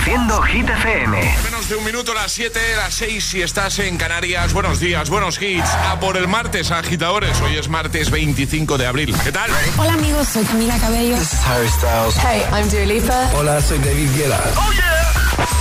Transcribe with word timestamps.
Reproduciendo 0.00 0.40
Hit 0.42 0.68
FM. 0.68 1.36
Menos 1.44 1.68
de 1.68 1.76
un 1.76 1.84
minuto, 1.84 2.14
las 2.14 2.32
7, 2.32 2.58
las 2.76 2.94
6 2.94 3.22
si 3.22 3.42
estás 3.42 3.78
en 3.80 3.98
Canarias. 3.98 4.54
Buenos 4.54 4.80
días, 4.80 5.10
buenos 5.10 5.40
hits. 5.40 5.68
A 5.68 6.00
por 6.00 6.16
el 6.16 6.26
martes, 6.26 6.70
agitadores. 6.70 7.38
Hoy 7.42 7.56
es 7.56 7.68
martes 7.68 8.10
25 8.10 8.78
de 8.78 8.86
abril. 8.86 9.14
¿Qué 9.22 9.30
tal? 9.30 9.50
Hola 9.76 9.92
amigos, 9.92 10.28
soy 10.28 10.44
Camila 10.44 10.78
Cabello. 10.78 11.16
This 11.16 11.34
is 11.34 11.40
Harry 11.46 11.68
Styles. 11.68 12.16
Hey, 12.16 12.42
I'm 12.50 12.66
Dua 12.70 12.86
Lipa. 12.86 13.30
Hola, 13.34 13.60
soy 13.60 13.78
David 13.78 14.08
Guetta. 14.16 14.40
¡Oh, 14.56 14.72
yeah! 14.72 15.12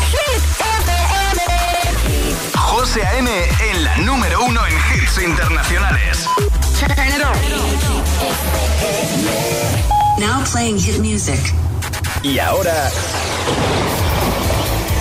Hit 0.10 0.42
FM. 0.62 1.42
José 2.56 3.06
A.M. 3.06 3.30
en 3.71 3.84
la 3.84 3.98
número 3.98 4.46
uno 4.46 4.62
en 4.66 4.74
hits 4.74 5.18
internacionales. 5.21 6.26
Turn 6.80 6.92
it 6.92 7.21
on. 7.26 7.36
Now 10.18 10.44
playing 10.46 10.80
hit 10.80 11.00
music. 11.00 11.42
Y 12.24 12.40
ahora... 12.40 12.90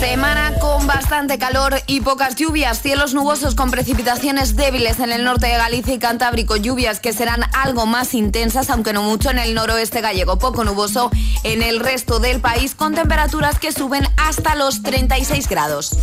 Semana 0.00 0.54
con 0.60 0.86
bastante 0.86 1.38
calor 1.38 1.74
y 1.88 2.00
pocas 2.00 2.36
lluvias, 2.36 2.80
cielos 2.82 3.14
nubosos 3.14 3.56
con 3.56 3.72
precipitaciones 3.72 4.54
débiles 4.54 5.00
en 5.00 5.10
el 5.10 5.24
norte 5.24 5.48
de 5.48 5.56
Galicia 5.56 5.94
y 5.94 5.98
Cantábrico, 5.98 6.56
lluvias 6.56 7.00
que 7.00 7.12
serán 7.12 7.42
algo 7.52 7.84
más 7.84 8.14
intensas, 8.14 8.70
aunque 8.70 8.92
no 8.92 9.02
mucho 9.02 9.30
en 9.30 9.38
el 9.38 9.54
noroeste 9.54 10.00
gallego, 10.00 10.38
poco 10.38 10.62
nuboso 10.62 11.10
en 11.42 11.62
el 11.62 11.80
resto 11.80 12.20
del 12.20 12.40
país 12.40 12.76
con 12.76 12.94
temperaturas 12.94 13.58
que 13.58 13.72
suben 13.72 14.06
hasta 14.16 14.54
los 14.54 14.84
36 14.84 15.48
grados. 15.48 15.96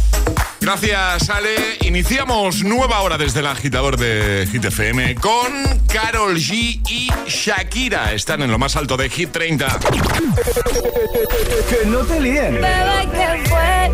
Gracias, 0.59 1.29
Ale. 1.29 1.55
Iniciamos 1.81 2.63
nueva 2.63 3.01
hora 3.01 3.17
desde 3.17 3.41
el 3.41 3.47
agitador 3.47 3.97
de 3.97 4.47
Hit 4.51 4.65
FM 4.65 5.15
con 5.15 5.79
Carol 5.87 6.35
G 6.35 6.81
y 6.89 7.11
Shakira. 7.27 8.13
Están 8.13 8.41
en 8.41 8.51
lo 8.51 8.57
más 8.57 8.75
alto 8.75 8.97
de 8.97 9.09
Hit 9.09 9.31
30. 9.31 9.79
Que 11.69 11.85
no 11.85 11.99
te 11.99 12.19
líen. 12.19 12.55
Bebé, 12.55 13.09
¿qué 13.13 13.49
fue? 13.49 13.84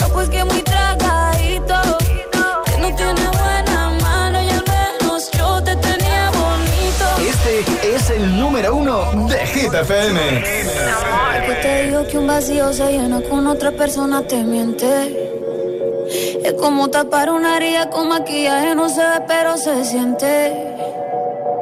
No, 0.00 0.08
pues 0.08 0.28
que 0.28 0.44
muy 0.44 0.62
tragadito. 0.62 1.74
Que 2.64 2.78
no 2.78 2.96
tiene 2.96 3.28
buena 3.28 3.90
mano 4.02 4.42
y 4.42 4.48
al 4.50 4.64
menos 4.66 5.30
yo 5.32 5.62
te 5.62 5.76
tenía 5.76 6.30
bonito. 6.30 7.04
Este 7.28 7.94
es 7.94 8.10
el 8.10 8.40
número 8.40 8.74
uno 8.74 9.28
de 9.28 9.46
Hit 9.46 9.74
FM. 9.74 10.20
Que 11.46 11.54
te 11.62 11.84
digo 11.86 12.06
que 12.08 12.18
un 12.18 12.26
vacío 12.26 12.72
se 12.72 12.90
llena 12.90 13.20
con 13.22 13.46
otra 13.46 13.70
persona 13.72 14.22
te 14.22 14.42
miente. 14.42 15.32
Es 16.44 16.52
como 16.54 16.88
tapar 16.88 17.30
una 17.30 17.56
herida 17.56 17.90
con 17.90 18.08
maquillaje, 18.08 18.74
no 18.74 18.88
se 18.88 19.00
ve, 19.00 19.24
pero 19.26 19.56
se 19.56 19.84
siente. 19.84 20.52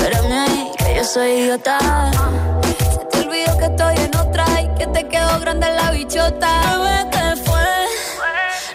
Espérame 0.00 0.72
que 0.78 0.96
yo 0.96 1.04
soy 1.04 1.30
idiota. 1.42 1.78
Se 2.92 3.04
te 3.10 3.18
olvidó 3.18 3.58
que 3.58 3.66
estoy 3.66 3.96
en 3.96 4.16
otra 4.16 4.46
y 4.62 4.68
que 4.78 4.86
te 4.86 5.06
quedó 5.08 5.38
grande 5.40 5.66
la 5.70 5.90
bichota. 5.90 6.78
Bebé, 6.78 7.10
¿qué 7.12 7.36
fue? 7.44 7.68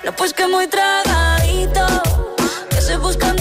No, 0.04 0.12
pues 0.16 0.34
que 0.34 0.46
muy 0.46 0.68
tragadito. 0.68 1.86
Que 2.70 2.78
estoy 2.78 2.98
buscándome 2.98 3.35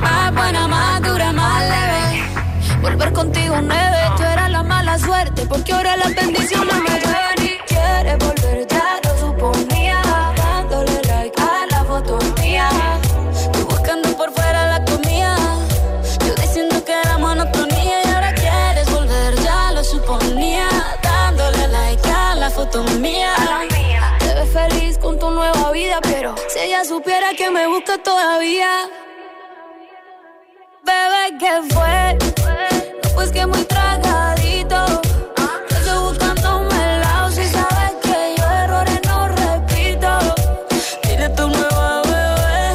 Más 0.00 0.34
buena, 0.34 0.68
más 0.68 1.02
dura, 1.02 1.32
más 1.32 1.62
leve. 1.62 2.24
Volver 2.82 3.12
contigo 3.12 3.56
nueve, 3.62 3.98
tú 4.16 4.22
eras 4.22 4.50
la 4.50 4.62
mala 4.62 4.98
suerte, 4.98 5.46
porque 5.46 5.72
ahora 5.72 5.96
las 5.96 6.14
bendiciones 6.14 6.74
me 6.82 6.93
supiera 26.94 27.34
que 27.34 27.50
me 27.50 27.66
busca 27.66 27.98
todavía. 27.98 28.88
Bebé, 30.84 31.24
¿qué 31.40 31.54
fue? 31.74 32.14
No, 33.02 33.08
pues 33.16 33.32
que 33.32 33.44
muy 33.46 33.64
tragadito. 33.64 34.78
Yo 35.70 35.76
estoy 35.76 35.98
buscándome 36.08 36.76
el 36.94 37.00
lado 37.00 37.30
si 37.32 37.44
sabes 37.48 37.94
que 38.04 38.18
yo 38.36 38.44
errores 38.62 39.00
no 39.10 39.18
repito. 39.42 40.10
Dile 41.02 41.28
tu 41.30 41.48
nueva 41.48 42.02
bebé 42.12 42.66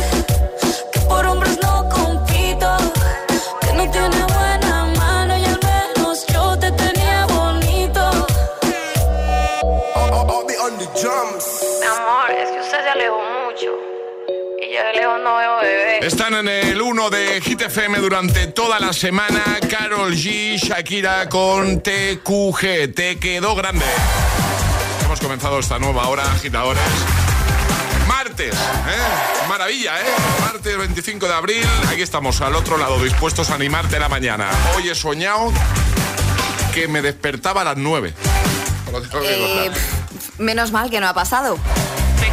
que 0.92 1.00
por 1.12 1.26
hombres 1.26 1.58
no 1.62 1.88
compito. 1.88 2.70
Que 3.62 3.72
no 3.72 3.90
tiene 3.90 4.22
buena 4.36 4.86
mano 4.98 5.38
y 5.38 5.46
al 5.46 5.60
menos 5.72 6.26
yo 6.28 6.60
te 6.60 6.70
tenía 6.74 7.26
bonito. 7.28 8.04
Mi 11.82 11.88
amor, 11.88 12.32
es 12.32 12.52
que 12.52 12.60
usted 12.60 12.82
se 12.84 12.90
alejó 12.90 13.22
mucho. 13.46 13.99
Y 14.92 14.96
yo 14.96 15.02
de 15.02 15.08
lejos 15.08 15.20
no 15.24 15.36
veo 15.36 15.58
bebé. 15.58 16.06
Están 16.06 16.34
en 16.36 16.48
el 16.48 16.82
1 16.82 17.10
de 17.10 17.42
Hit 17.42 17.62
FM 17.62 18.00
durante 18.00 18.48
toda 18.48 18.80
la 18.80 18.94
semana. 18.94 19.44
Carol 19.70 20.14
G, 20.14 20.58
Shakira 20.58 21.28
con 21.30 21.82
TQG. 21.82 22.94
Te 22.94 23.18
quedó 23.20 23.56
grande. 23.56 23.86
Hemos 25.06 25.20
comenzado 25.20 25.60
esta 25.60 25.80
nueva 25.80 26.08
hora, 26.08 26.24
agitadores. 26.24 26.82
Martes, 28.08 28.54
¿eh? 28.54 29.48
Maravilla, 29.48 30.00
¿eh? 30.02 30.06
Martes 30.42 30.78
25 30.78 31.28
de 31.28 31.34
abril. 31.34 31.66
Aquí 31.90 32.02
estamos 32.02 32.42
al 32.42 32.56
otro 32.56 32.78
lado, 32.78 33.02
dispuestos 33.04 33.50
a 33.50 33.56
animarte 33.56 34.00
la 34.00 34.10
mañana. 34.10 34.50
Hoy 34.76 34.90
he 34.90 34.96
soñado 34.96 35.52
que 36.74 36.88
me 36.88 37.02
despertaba 37.02 37.62
a 37.62 37.64
las 37.66 37.78
9. 37.78 38.14
Lo 38.92 39.02
tengo 39.02 39.22
que 39.22 39.66
Eh, 39.68 39.72
menos 40.40 40.72
mal 40.72 40.90
que 40.90 41.00
no 41.00 41.08
ha 41.08 41.14
pasado. 41.14 41.58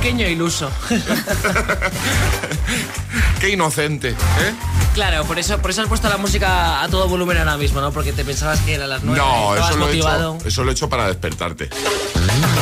Pequeño 0.01 0.29
iluso. 0.29 0.71
Qué 3.41 3.51
inocente, 3.51 4.11
¿eh? 4.11 4.55
Claro, 4.95 5.25
por 5.25 5.39
eso, 5.39 5.59
por 5.59 5.71
eso 5.71 5.83
has 5.83 5.89
puesto 5.89 6.09
la 6.09 6.17
música 6.17 6.83
a 6.83 6.89
todo 6.89 7.09
volumen 7.09 7.37
ahora 7.39 7.57
mismo, 7.57 7.81
¿no? 7.81 7.93
Porque 7.93 8.13
te 8.13 8.25
pensabas 8.25 8.61
que 8.61 8.75
era 8.75 8.87
las 8.87 9.03
nueve. 9.03 9.21
No, 9.21 9.55
eso 9.57 9.77
lo, 9.77 9.85
he 9.85 9.89
motivado. 9.89 10.37
hecho, 10.37 10.49
eso 10.49 10.65
lo 10.65 10.71
he 10.71 10.73
hecho 10.73 10.89
para 10.89 11.07
despertarte. 11.09 11.69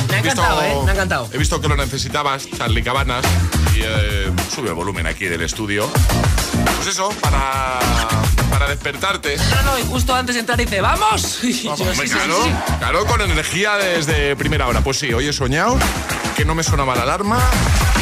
Me 0.09 0.17
ha 0.17 0.19
He 0.19 0.23
visto- 0.23 0.43
encantado, 0.43 0.63
¿eh? 0.63 0.75
Me 0.85 0.91
ha 0.91 0.95
encantado. 0.95 1.29
He 1.33 1.39
visto 1.39 1.61
que 1.61 1.69
lo 1.69 1.77
necesitabas, 1.77 2.49
Charlie 2.57 2.83
Cabanas, 2.83 3.25
y 3.77 3.81
eh, 3.83 4.33
sube 4.55 4.69
el 4.69 4.75
volumen 4.75 5.07
aquí 5.07 5.27
del 5.27 5.43
estudio. 5.43 5.89
Pues 6.85 6.97
eso, 6.97 7.09
para, 7.23 7.79
para 8.51 8.69
despertarte. 8.69 9.39
No, 9.39 9.63
no, 9.63 9.79
y 9.79 9.85
justo 9.85 10.15
antes 10.15 10.35
de 10.35 10.41
entrar 10.41 10.59
dice, 10.59 10.83
¡vamos! 10.83 11.39
Y 11.43 11.63
yo, 11.63 11.73
Hombre, 11.73 11.95
sí, 11.95 12.03
sí, 12.03 12.09
claro, 12.11 12.43
sí, 12.45 12.51
sí. 12.51 12.73
claro, 12.79 13.07
con 13.07 13.23
energía 13.23 13.77
desde 13.77 14.37
primera 14.37 14.69
hora. 14.69 14.83
Pues 14.83 14.99
sí, 14.99 15.11
hoy 15.15 15.27
he 15.27 15.33
soñado 15.33 15.79
que 16.37 16.45
no 16.45 16.55
me 16.55 16.63
sonaba 16.63 16.95
la 16.95 17.05
alarma 17.05 17.41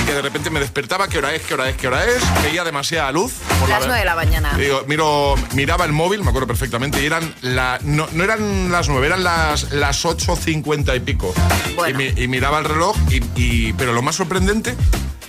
y 0.02 0.04
que 0.04 0.14
de 0.14 0.20
repente 0.22 0.50
me 0.50 0.58
despertaba. 0.58 1.06
¿Qué 1.06 1.18
hora 1.18 1.32
es? 1.32 1.42
¿Qué 1.42 1.54
hora 1.54 1.68
es? 1.68 1.76
¿Qué 1.76 1.86
hora 1.86 2.04
es? 2.06 2.20
Veía 2.42 2.64
demasiada 2.64 3.12
luz. 3.12 3.34
por 3.60 3.68
Las 3.68 3.82
la- 3.82 3.86
9 3.86 4.00
de 4.00 4.04
la 4.04 4.16
mañana. 4.16 4.54
Digo, 4.56 4.82
miro, 4.88 5.36
miraba 5.52 5.84
el 5.84 5.92
móvil, 5.92 6.24
me 6.24 6.30
acuerdo 6.30 6.48
perfectamente, 6.48 7.00
y 7.00 7.06
eran 7.06 7.32
la, 7.40 7.78
no, 7.82 8.08
no 8.10 8.24
eran 8.24 8.72
las 8.72 8.88
9, 8.88 9.06
eran 9.06 9.22
las, 9.22 9.70
las 9.70 10.04
8.50 10.04 10.96
y 10.96 11.00
pico. 11.00 11.32
Bueno. 11.76 12.00
Y, 12.00 12.12
mi- 12.14 12.20
y 12.20 12.26
miraba 12.26 12.58
el 12.58 12.64
reloj, 12.64 12.96
y, 13.10 13.22
y- 13.36 13.72
pero 13.74 13.92
lo 13.92 14.02
más 14.02 14.16
sorprendente, 14.16 14.74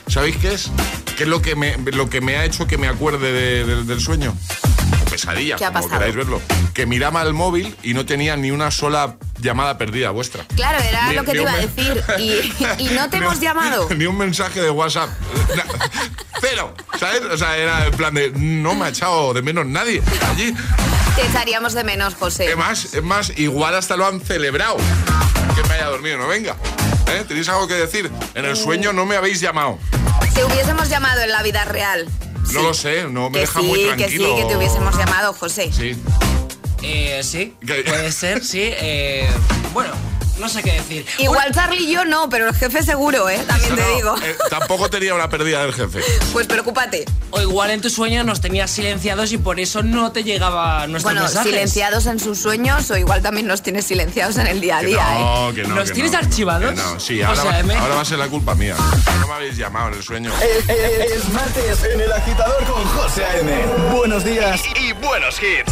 ¿sabéis 0.08 0.38
qué 0.38 0.56
es? 0.56 0.72
¿Qué 1.18 1.24
es 1.24 1.30
lo 1.30 1.42
que 1.42 1.56
me, 1.56 1.78
lo 1.78 2.10
que 2.10 2.22
me 2.22 2.38
ha 2.38 2.46
hecho 2.46 2.66
que 2.68 2.78
me 2.78 2.88
acuerde 2.88 3.32
de- 3.32 3.66
de- 3.66 3.84
del 3.84 4.00
sueño? 4.02 4.36
O 5.02 5.06
pesadilla, 5.10 5.58
¿Qué 5.58 5.66
ha 5.66 5.68
como 5.68 5.82
pasado? 5.82 6.00
queráis 6.00 6.16
verlo. 6.16 6.42
Que 6.74 6.86
miraba 6.88 7.22
el 7.22 7.34
móvil 7.34 7.76
y 7.84 7.94
no 7.94 8.06
tenía 8.06 8.36
ni 8.36 8.50
una 8.52 8.72
sola 8.72 9.16
llamada 9.40 9.78
perdida 9.78 10.10
vuestra. 10.10 10.44
Claro, 10.56 10.80
era 10.84 11.10
Ni- 11.10 11.16
lo 11.16 11.24
que 11.24 11.34
te 11.34 11.42
iba 11.42 11.52
a 11.54 11.58
decir. 11.58 12.04
Y, 12.18 12.54
y 12.80 12.86
no 12.96 13.10
te 13.10 13.18
hemos 13.18 13.40
llamado. 13.40 13.88
Ni 13.96 14.06
un 14.06 14.18
mensaje 14.18 14.60
de 14.62 14.72
WhatsApp. 14.72 15.10
Cero. 16.42 16.74
¿Sabes? 17.00 17.22
O 17.32 17.38
sea, 17.38 17.58
era 17.58 17.86
el 17.86 17.92
plan 17.94 18.14
de 18.16 18.32
no 18.36 18.74
me 18.76 18.86
ha 18.86 18.90
echado 18.90 19.34
de 19.34 19.42
menos 19.42 19.66
nadie 19.66 20.02
allí. 20.32 20.54
Te 21.16 21.26
echaríamos 21.28 21.74
de 21.74 21.84
menos, 21.84 22.16
José. 22.16 22.50
Es 22.50 22.58
más, 22.58 22.94
es 22.94 23.04
más, 23.04 23.38
igual 23.38 23.76
hasta 23.76 23.96
lo 23.96 24.08
han 24.08 24.20
celebrado. 24.20 24.78
Que 25.56 25.62
me 25.70 25.76
haya 25.76 25.86
dormido, 25.88 26.18
no 26.18 26.28
venga. 26.28 26.56
¿Eh? 27.14 27.24
¿Tenéis 27.28 27.48
algo 27.50 27.68
que 27.68 27.76
decir? 27.76 28.12
En 28.36 28.46
el 28.46 28.56
sueño 28.56 28.94
no 28.94 29.06
me 29.06 29.16
habéis 29.16 29.40
llamado. 29.40 29.78
Te 30.34 30.44
hubiésemos 30.44 30.90
llamado 30.90 31.22
en 31.22 31.32
la 31.32 31.44
vida 31.44 31.64
real. 31.66 32.08
No 32.52 32.62
lo 32.62 32.74
sé, 32.74 33.04
no 33.10 33.30
me 33.30 33.34
que 33.36 33.40
deja 33.42 33.60
sí, 33.62 33.66
muy 33.66 33.80
que 33.80 33.86
tranquilo. 33.96 34.36
sí, 34.36 34.42
que 34.42 34.48
te 34.48 34.58
hubiésemos 34.58 34.98
llamado, 34.98 35.34
José. 35.34 35.72
Sí. 35.72 35.96
Eh, 36.82 37.22
sí, 37.24 37.56
¿Qué? 37.66 37.84
puede 37.88 38.12
ser, 38.12 38.44
sí. 38.44 38.62
eh, 38.64 39.30
bueno, 39.74 39.94
no 40.44 40.50
sé 40.50 40.62
qué 40.62 40.74
decir. 40.74 41.06
Igual 41.20 41.52
Charlie 41.54 41.84
y 41.86 41.92
yo 41.94 42.06
no, 42.06 42.30
pero 42.30 42.50
el 42.50 42.56
jefe 42.56 42.84
seguro, 42.84 43.30
¿eh? 43.30 43.40
También 43.48 43.76
te 43.76 43.82
No, 43.82 43.96
digo. 43.96 44.16
eh, 44.24 44.36
tampoco 44.50 44.90
tenía 44.90 45.16
una 45.16 45.30
pérdida 45.30 45.62
del 45.64 45.74
jefe. 45.74 46.00
Pues 46.34 46.48
preocúpate. 46.48 47.06
O 47.32 47.42
igual 47.42 47.72
en 47.72 47.82
tu 47.82 47.90
sueño 47.90 48.24
nos 48.24 48.42
tenías 48.42 48.70
silenciados 48.70 49.32
y 49.32 49.38
por 49.38 49.60
eso 49.60 49.82
no 49.84 50.12
te 50.12 50.24
llegaba 50.24 50.86
nuestros 50.88 51.04
Bueno, 51.14 51.22
mensajes. 51.26 51.50
silenciados 51.52 52.06
en 52.06 52.20
sus 52.20 52.38
sueños 52.40 52.92
o 52.92 52.98
igual 52.98 53.22
también 53.22 53.48
nos 53.48 53.64
tienes 53.64 53.86
silenciados 53.86 54.38
en 54.38 54.48
el 54.48 54.60
día 54.62 54.78
a 54.78 54.82
Que 54.82 54.88
día, 54.88 55.18
¿eh? 55.18 55.20
no, 55.24 55.54
que 55.56 55.64
no. 55.64 55.76
¿Los 55.76 55.88
que 55.90 55.94
tienes 55.96 56.12
no. 56.12 56.18
archivados? 56.20 56.70
Que 56.72 56.76
no, 56.76 57.00
sí, 57.00 57.22
O 57.22 57.28
ahora, 57.28 57.42
sea, 57.42 57.52
va, 57.52 57.64
me- 57.64 57.76
ahora 57.76 57.96
va 57.96 58.02
a 58.02 58.06
ser 58.06 58.20
la 58.20 58.28
culpa 58.28 58.54
mía. 58.54 58.76
No 59.22 59.28
me 59.28 59.34
habéis 59.34 59.58
llamado 59.58 59.88
en 59.90 59.94
el 59.96 60.04
sueño. 60.04 60.32
Es, 60.42 60.70
es- 60.70 61.12
es 61.14 61.30
martes 61.30 61.84
en 61.94 62.02
el 62.02 62.12
agitador 62.12 62.64
con 62.66 62.84
José 62.84 63.24
A.M. 63.26 63.66
Buenos 63.96 64.24
días. 64.26 64.62
Y, 64.80 64.88
y 64.90 64.92
buenos 64.94 65.36
hits. 65.42 65.72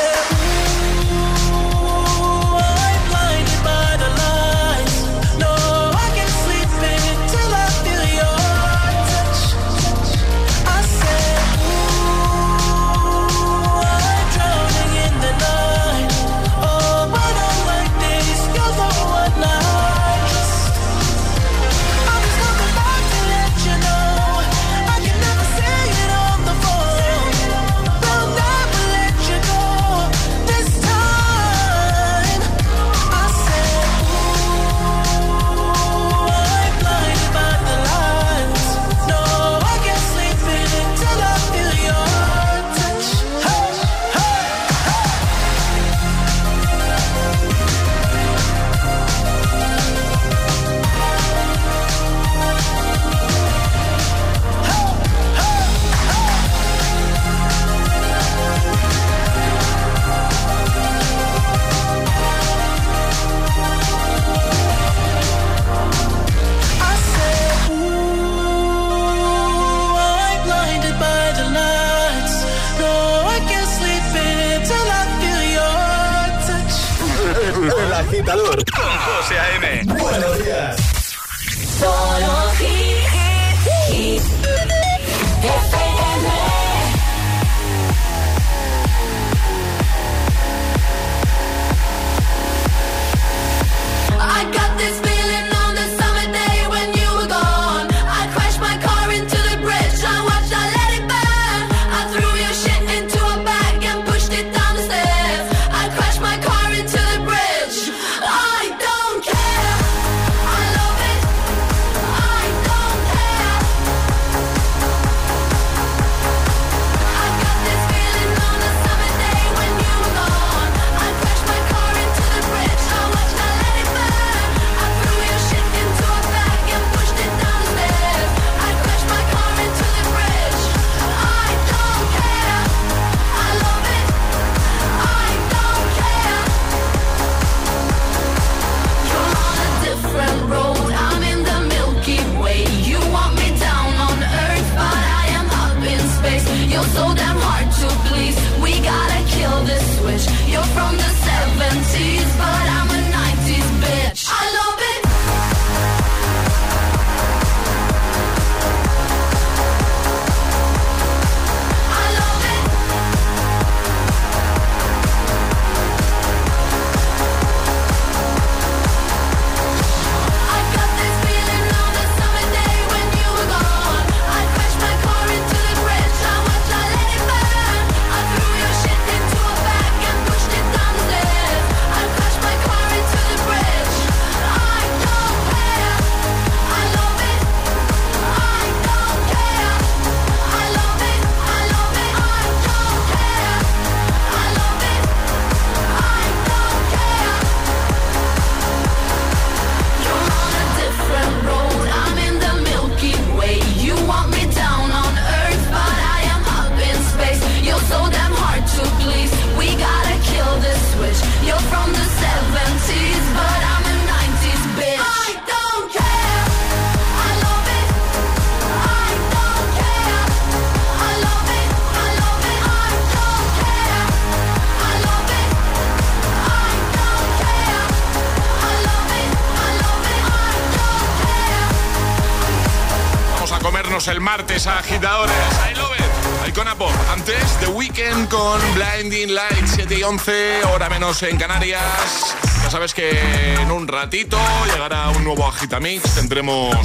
a 234.67 234.79
agitadores. 234.79 235.33
I 235.69 235.75
love 235.75 235.95
it. 235.97 236.49
Icona 236.49 236.75
Pop. 236.75 236.91
Antes, 237.11 237.57
The 237.59 237.67
Weekend 237.67 238.29
con 238.29 238.59
Blinding 238.75 239.33
Lights 239.33 239.71
7 239.75 239.97
y 239.97 240.03
11, 240.03 240.65
hora 240.65 240.89
menos 240.89 241.23
en 241.23 241.37
Canarias. 241.37 242.35
Ya 242.63 242.69
sabes 242.69 242.93
que 242.93 243.19
en 243.59 243.71
un 243.71 243.87
ratito 243.87 244.37
llegará 244.71 245.09
un 245.09 245.23
nuevo 245.23 245.47
Agitamix. 245.47 246.15
Tendremos 246.15 246.75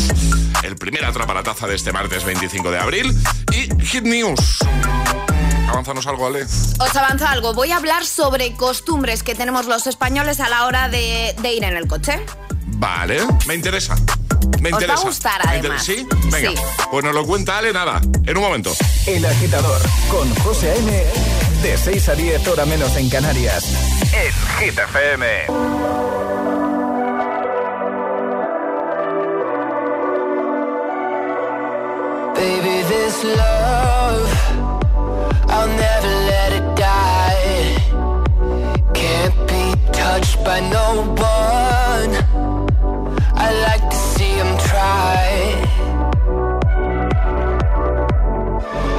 el 0.63 0.77
primer 0.77 1.05
atrapalataza 1.05 1.67
de 1.67 1.75
este 1.75 1.93
martes 1.93 2.25
25 2.25 2.71
de 2.71 2.79
abril. 2.79 3.15
Y 3.53 3.85
Hit 3.85 4.05
News. 4.05 4.59
Avanzanos 5.69 6.07
algo, 6.07 6.27
Ale. 6.27 6.45
Os 6.45 6.97
avanza 6.97 7.31
algo. 7.31 7.53
Voy 7.53 7.73
a 7.73 7.77
hablar 7.77 8.07
sobre 8.07 8.55
costumbres 8.55 9.23
que 9.23 9.35
tenemos 9.35 9.67
los 9.67 9.87
españoles 9.87 10.41
a 10.41 10.49
la 10.49 10.65
hora 10.67 10.89
de, 10.89 11.35
de 11.43 11.53
ir 11.53 11.65
en 11.65 11.77
el 11.77 11.87
coche. 11.87 12.25
Vale, 12.79 13.21
me 13.47 13.55
interesa. 13.55 13.97
Me 14.61 14.69
Os 14.71 14.73
va 14.75 14.79
a 14.79 14.81
interesa. 14.83 15.03
gustar, 15.05 15.45
Me 15.45 15.51
además. 15.59 15.89
inter- 15.89 16.17
¿Sí? 16.21 16.29
Venga. 16.31 16.51
Sí. 16.51 16.57
Pues 16.91 17.05
nos 17.05 17.15
lo 17.15 17.27
cuenta 17.27 17.59
Ale, 17.59 17.73
nada. 17.73 18.01
En 18.27 18.37
un 18.37 18.43
momento. 18.43 18.73
El 19.07 19.25
agitador 19.25 19.81
con 20.11 20.35
José 20.37 20.73
A.M. 20.73 21.05
De 21.63 21.77
6 21.79 22.09
a 22.09 22.15
10 22.15 22.47
hora 22.49 22.65
menos 22.67 22.95
en 22.97 23.09
Canarias. 23.09 23.65
En 24.13 24.33
Hit 24.67 24.79
FM. 24.79 25.47
Baby, 32.35 32.77
this 32.93 33.25
love, 33.25 34.29
I'll 35.49 35.69
never 35.87 36.13
let 36.33 36.51
it 36.61 36.67
die. 36.77 37.65
Can't 38.93 39.37
be 39.51 39.65
touched 39.93 40.37
by 40.45 40.61
no 40.61 40.87
one. 41.17 42.13
I 43.47 43.49
like 43.69 43.85
to 43.89 43.97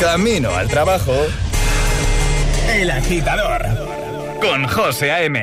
Camino 0.00 0.56
al 0.56 0.66
trabajo. 0.66 1.12
El 2.72 2.90
agitador 2.90 3.62
con 4.40 4.66
José 4.66 5.12
A.M. 5.12 5.42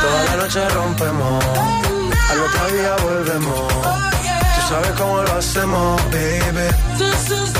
Toda 0.00 0.24
la 0.24 0.36
noche 0.36 0.68
rompemos, 0.68 1.44
al 2.30 2.40
otro 2.40 2.70
día 2.76 2.96
volvemos. 3.02 3.68
Tú 3.68 4.68
sabes 4.68 4.92
cómo 4.92 5.22
lo 5.22 5.32
hacemos, 5.32 6.00
baby. 6.12 7.59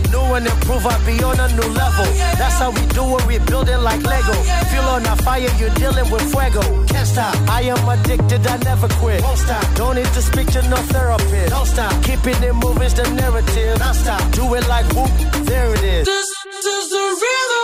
And 0.31 0.47
improve, 0.47 0.85
I 0.85 0.95
be 1.05 1.21
on 1.23 1.37
a 1.41 1.47
new 1.49 1.69
level. 1.75 2.05
That's 2.39 2.57
how 2.57 2.71
we 2.71 2.85
do 2.95 3.03
it, 3.17 3.27
we 3.27 3.37
build 3.39 3.67
it 3.67 3.79
like 3.79 4.01
Lego. 4.01 4.31
Feel 4.71 4.87
on 4.87 5.05
a 5.05 5.15
fire, 5.17 5.51
you're 5.59 5.75
dealing 5.75 6.09
with 6.09 6.23
fuego. 6.31 6.61
Can't 6.87 7.05
stop, 7.05 7.35
I 7.49 7.63
am 7.63 7.83
addicted, 7.89 8.47
I 8.47 8.55
never 8.63 8.87
quit. 8.87 9.21
Won't 9.23 9.39
stop, 9.39 9.75
don't 9.75 9.95
need 9.95 10.05
to 10.05 10.21
speak 10.21 10.47
to 10.53 10.61
no 10.69 10.77
therapist. 10.77 11.49
Don't 11.49 11.65
stop, 11.65 11.91
keeping 12.05 12.41
it 12.43 12.55
moving's 12.55 12.93
the 12.93 13.03
narrative. 13.11 13.77
Don't 13.77 13.93
stop, 13.93 14.31
do 14.31 14.55
it 14.55 14.65
like 14.69 14.87
whoop, 14.95 15.11
there 15.43 15.73
it 15.73 15.83
is. 15.83 16.05
This 16.07 16.29
is 16.65 16.89
the 16.89 17.03
rhythm, 17.21 17.60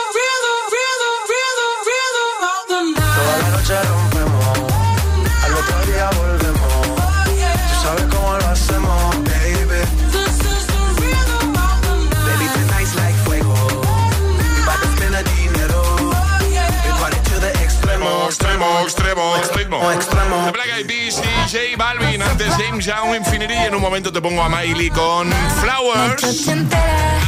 extremo. 19.76 20.46
The 20.46 20.52
Black 20.52 20.70
Eyed 20.78 20.88
Peas 20.88 21.22
y 21.22 21.52
J 21.52 21.78
Balvin. 21.78 22.22
Antes 22.22 22.54
James 22.58 22.86
Young, 22.86 23.16
Infinity. 23.16 23.54
Y 23.54 23.66
en 23.66 23.76
un 23.76 23.82
momento 23.82 24.12
te 24.12 24.22
pongo 24.22 24.42
a 24.42 24.50
Miley 24.50 24.90
con 24.90 25.32
Flowers. 25.62 26.48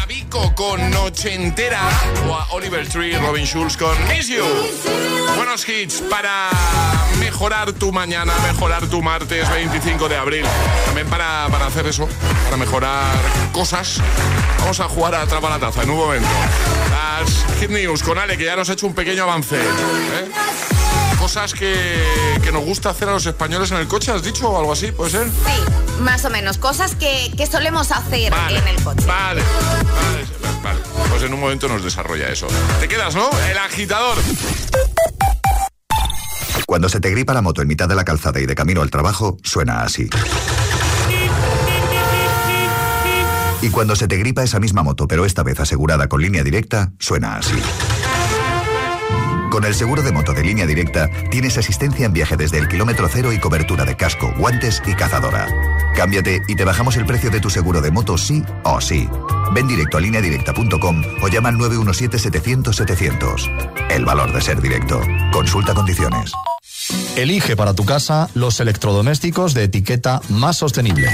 A 0.02 0.06
Vico 0.08 0.54
con 0.56 0.90
Noche 0.90 1.34
Entera. 1.34 1.82
O 2.28 2.34
a 2.34 2.48
Oliver 2.52 2.88
Tree, 2.88 3.18
Robin 3.18 3.46
Schulz 3.46 3.76
con 3.76 3.96
Miss 4.08 4.28
You. 4.28 4.46
Buenos 5.36 5.68
hits 5.68 6.02
para 6.10 6.50
mejorar 7.20 7.74
tu 7.74 7.92
mañana, 7.92 8.34
mejorar 8.52 8.88
tu 8.88 9.02
martes 9.02 9.50
25 9.50 10.08
de 10.08 10.18
abril. 10.18 10.46
También 10.86 11.08
para, 11.08 11.48
para 11.50 11.68
hacer 11.68 11.88
eso, 11.88 12.08
para 12.46 12.58
mejorar 12.58 13.18
cosas. 13.52 14.02
Vamos 14.60 14.80
a 14.80 14.88
jugar 14.88 15.16
a 15.16 15.22
Atrapa 15.24 15.50
la 15.50 15.60
Taza 15.60 15.84
en 15.84 15.90
un 15.90 15.98
momento. 15.98 16.30
Las 16.90 17.60
Hit 17.60 17.70
News 17.70 18.04
con 18.04 18.18
Ale, 18.18 18.38
que 18.38 18.46
ya 18.46 18.56
nos 18.56 18.70
ha 18.70 18.74
hecho 18.74 18.88
un 18.88 18.94
pequeño 18.94 19.24
avance. 19.24 19.58
¿eh? 19.58 20.69
Cosas 21.30 21.54
que, 21.54 22.40
que 22.44 22.52
nos 22.52 22.66
gusta 22.66 22.90
hacer 22.90 23.08
a 23.08 23.12
los 23.12 23.24
españoles 23.24 23.70
en 23.70 23.78
el 23.78 23.88
coche, 23.88 24.12
¿has 24.12 24.24
dicho? 24.24 24.50
O 24.50 24.58
algo 24.58 24.74
así, 24.74 24.92
¿puede 24.92 25.12
ser? 25.12 25.28
Sí, 25.28 26.02
más 26.02 26.26
o 26.26 26.32
menos. 26.32 26.58
Cosas 26.58 26.96
que, 26.96 27.32
que 27.38 27.46
solemos 27.46 27.92
hacer 27.92 28.34
en 28.50 28.68
el 28.68 28.84
coche. 28.84 29.06
Vale, 29.06 29.44
vale, 29.44 30.26
vale. 30.64 30.80
Pues 31.08 31.22
en 31.22 31.32
un 31.32 31.40
momento 31.40 31.68
nos 31.68 31.84
desarrolla 31.84 32.30
eso. 32.30 32.48
Te 32.80 32.88
quedas, 32.88 33.14
¿no? 33.14 33.30
El 33.48 33.60
agitador. 33.60 34.18
Cuando 36.66 36.90
se 36.90 37.00
te 37.00 37.12
gripa 37.12 37.36
la 37.36 37.44
moto 37.44 37.62
en 37.62 37.68
mitad 37.68 37.88
de 37.88 37.94
la 37.94 38.06
calzada 38.06 38.40
y 38.40 38.48
de 38.48 38.56
camino 38.56 38.82
al 38.82 38.90
trabajo, 38.90 39.38
suena 39.44 39.84
así. 39.84 40.10
Y 43.62 43.70
cuando 43.70 43.96
se 43.96 44.08
te 44.08 44.18
gripa 44.18 44.42
esa 44.42 44.60
misma 44.60 44.82
moto, 44.82 45.08
pero 45.08 45.26
esta 45.26 45.44
vez 45.44 45.60
asegurada 45.60 46.10
con 46.10 46.24
línea 46.24 46.44
directa, 46.44 46.92
suena 46.98 47.36
así. 47.36 47.62
Con 49.60 49.68
el 49.68 49.76
seguro 49.76 50.02
de 50.02 50.14
moto 50.14 50.34
de 50.34 50.42
línea 50.42 50.66
directa, 50.66 51.10
tienes 51.32 51.58
asistencia 51.58 52.06
en 52.06 52.14
viaje 52.14 52.38
desde 52.38 52.60
el 52.60 52.70
kilómetro 52.70 53.10
cero 53.12 53.34
y 53.34 53.40
cobertura 53.40 53.84
de 53.84 53.98
casco, 53.98 54.34
guantes 54.38 54.82
y 54.88 54.94
cazadora. 54.94 55.48
Cámbiate 55.98 56.42
y 56.48 56.56
te 56.56 56.64
bajamos 56.64 56.96
el 56.96 57.06
precio 57.06 57.30
de 57.30 57.42
tu 57.42 57.50
seguro 57.50 57.82
de 57.82 57.92
moto 57.92 58.18
sí 58.18 58.42
o 58.64 58.80
sí. 58.80 59.10
Ven 59.54 59.68
directo 59.68 59.98
a 59.98 60.00
lineadirecta.com 60.00 61.04
o 61.22 61.28
llama 61.28 61.50
al 61.50 61.56
917-700-700. 61.56 63.90
El 63.90 64.06
valor 64.06 64.32
de 64.32 64.40
ser 64.40 64.62
directo. 64.62 65.02
Consulta 65.34 65.74
condiciones. 65.74 66.32
Elige 67.18 67.58
para 67.58 67.74
tu 67.74 67.84
casa 67.84 68.30
los 68.36 68.62
electrodomésticos 68.62 69.54
de 69.54 69.66
etiqueta 69.66 70.22
más 70.30 70.56
sostenible. 70.56 71.10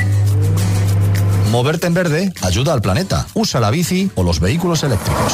Moverte 1.49 1.87
en 1.87 1.95
verde 1.95 2.31
ayuda 2.43 2.73
al 2.73 2.83
planeta. 2.83 3.25
Usa 3.33 3.59
la 3.59 3.71
bici 3.71 4.11
o 4.13 4.21
los 4.21 4.39
vehículos 4.39 4.83
eléctricos. 4.83 5.33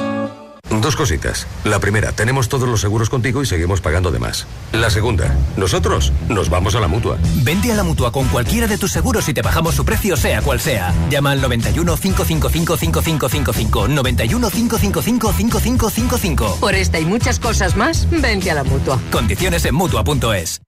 Dos 0.79 0.95
cositas. 0.95 1.47
La 1.65 1.79
primera, 1.79 2.13
tenemos 2.13 2.47
todos 2.47 2.67
los 2.69 2.79
seguros 2.79 3.09
contigo 3.09 3.41
y 3.41 3.45
seguimos 3.45 3.81
pagando 3.81 4.09
de 4.09 4.19
más. 4.19 4.47
La 4.71 4.89
segunda, 4.89 5.35
nosotros 5.57 6.13
nos 6.29 6.49
vamos 6.49 6.75
a 6.75 6.79
la 6.79 6.87
mutua. 6.87 7.17
Vente 7.43 7.71
a 7.73 7.75
la 7.75 7.83
mutua 7.83 8.11
con 8.11 8.27
cualquiera 8.29 8.67
de 8.67 8.77
tus 8.77 8.91
seguros 8.91 9.27
y 9.27 9.33
te 9.33 9.41
bajamos 9.41 9.75
su 9.75 9.83
precio, 9.83 10.15
sea 10.15 10.41
cual 10.41 10.61
sea. 10.61 10.93
Llama 11.09 11.31
al 11.31 11.41
91 11.41 11.97
555 11.97 12.77
5555. 12.77 13.87
91 13.89 14.49
555 14.49 15.33
5555. 15.33 16.57
Por 16.61 16.75
esta 16.75 16.99
y 16.99 17.05
muchas 17.05 17.39
cosas 17.39 17.75
más, 17.75 18.07
vente 18.09 18.49
a 18.49 18.55
la 18.55 18.63
mutua. 18.63 18.97
Condiciones 19.11 19.65
en 19.65 19.75
mutua.es. 19.75 20.61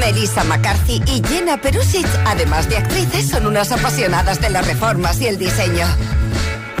Melissa 0.00 0.44
McCarthy 0.44 1.02
y 1.06 1.22
Jenna 1.26 1.60
Perusic, 1.60 2.06
además 2.26 2.68
de 2.68 2.76
actrices, 2.76 3.30
son 3.30 3.46
unas 3.46 3.72
apasionadas 3.72 4.40
de 4.40 4.50
las 4.50 4.66
reformas 4.66 5.20
y 5.20 5.26
el 5.26 5.38
diseño. 5.38 5.86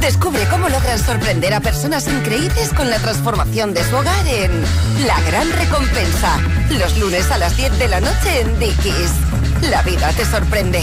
Descubre 0.00 0.46
cómo 0.48 0.68
logran 0.68 0.98
sorprender 0.98 1.52
a 1.54 1.60
personas 1.60 2.06
increíbles 2.08 2.72
con 2.74 2.88
la 2.88 2.98
transformación 2.98 3.74
de 3.74 3.82
su 3.84 3.96
hogar 3.96 4.26
en 4.26 4.62
La 5.06 5.20
Gran 5.22 5.50
Recompensa. 5.52 6.38
Los 6.70 6.96
lunes 6.98 7.30
a 7.30 7.38
las 7.38 7.56
10 7.56 7.78
de 7.78 7.88
la 7.88 8.00
noche 8.00 8.40
en 8.40 8.58
Dickies. 8.58 9.12
La 9.70 9.82
vida 9.82 10.12
te 10.12 10.24
sorprende. 10.24 10.82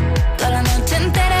entera 1.01 1.40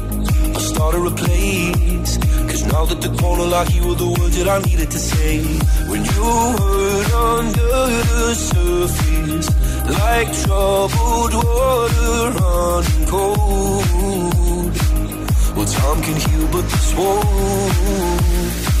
I 0.81 0.83
started 0.83 1.11
a 1.11 1.15
place. 1.15 2.17
Cause 2.49 2.65
now 2.73 2.85
that 2.85 3.01
the 3.01 3.15
corner 3.21 3.43
lock, 3.43 3.71
you 3.71 3.87
were 3.87 3.93
the 3.93 4.09
words 4.19 4.35
that 4.37 4.47
I 4.47 4.59
needed 4.61 4.89
to 4.89 4.97
say. 4.97 5.37
When 5.91 6.03
you 6.03 6.23
hurt 6.57 7.13
under 7.37 7.77
the 8.09 8.33
surface, 8.33 9.47
like 9.99 10.29
troubled 10.41 11.33
water 11.35 12.31
running 12.41 13.05
cold. 13.13 14.73
Well, 15.55 15.67
time 15.67 16.01
can 16.01 16.15
heal, 16.15 16.47
but 16.51 16.63
this 16.63 16.95
won't. 16.95 18.80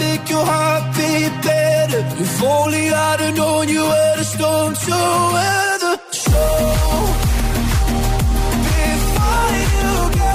Make 0.00 0.28
your 0.28 0.44
heart 0.44 0.84
beat 0.96 1.32
better? 1.44 2.02
If 2.24 2.42
only 2.42 2.90
I'd 2.90 3.20
have 3.20 3.36
known 3.36 3.68
you 3.68 3.82
were 3.82 4.14
the 4.16 4.24
storm 4.24 4.74
to 4.74 4.96
weather. 5.36 5.94
So, 6.10 6.40
before 8.76 9.52
you 9.60 9.92
go, 10.20 10.34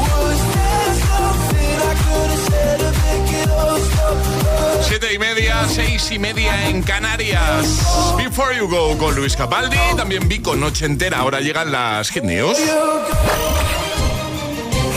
was 0.00 0.38
there 0.54 0.92
something 1.06 1.76
I 1.90 1.94
could 2.04 2.30
have 2.34 2.44
said 2.48 2.78
to 2.84 2.90
make 3.02 3.30
it 3.42 3.48
all 3.50 3.78
stop? 3.90 4.16
Siete 4.88 5.08
y 5.14 5.18
media, 5.18 5.54
seis 5.68 6.10
y 6.10 6.18
media 6.18 6.68
en 6.68 6.82
Canarias. 6.82 7.66
Before 8.16 8.52
you 8.54 8.68
go 8.68 8.96
con 8.98 9.14
Luis 9.14 9.36
Capaldi, 9.36 9.78
también 9.96 10.28
vi 10.28 10.40
con 10.40 10.60
Noche 10.60 10.86
Entera. 10.86 11.18
Ahora 11.18 11.40
llegan 11.40 11.70
las 11.72 12.10
Hit 12.10 12.24
News. 12.24 12.58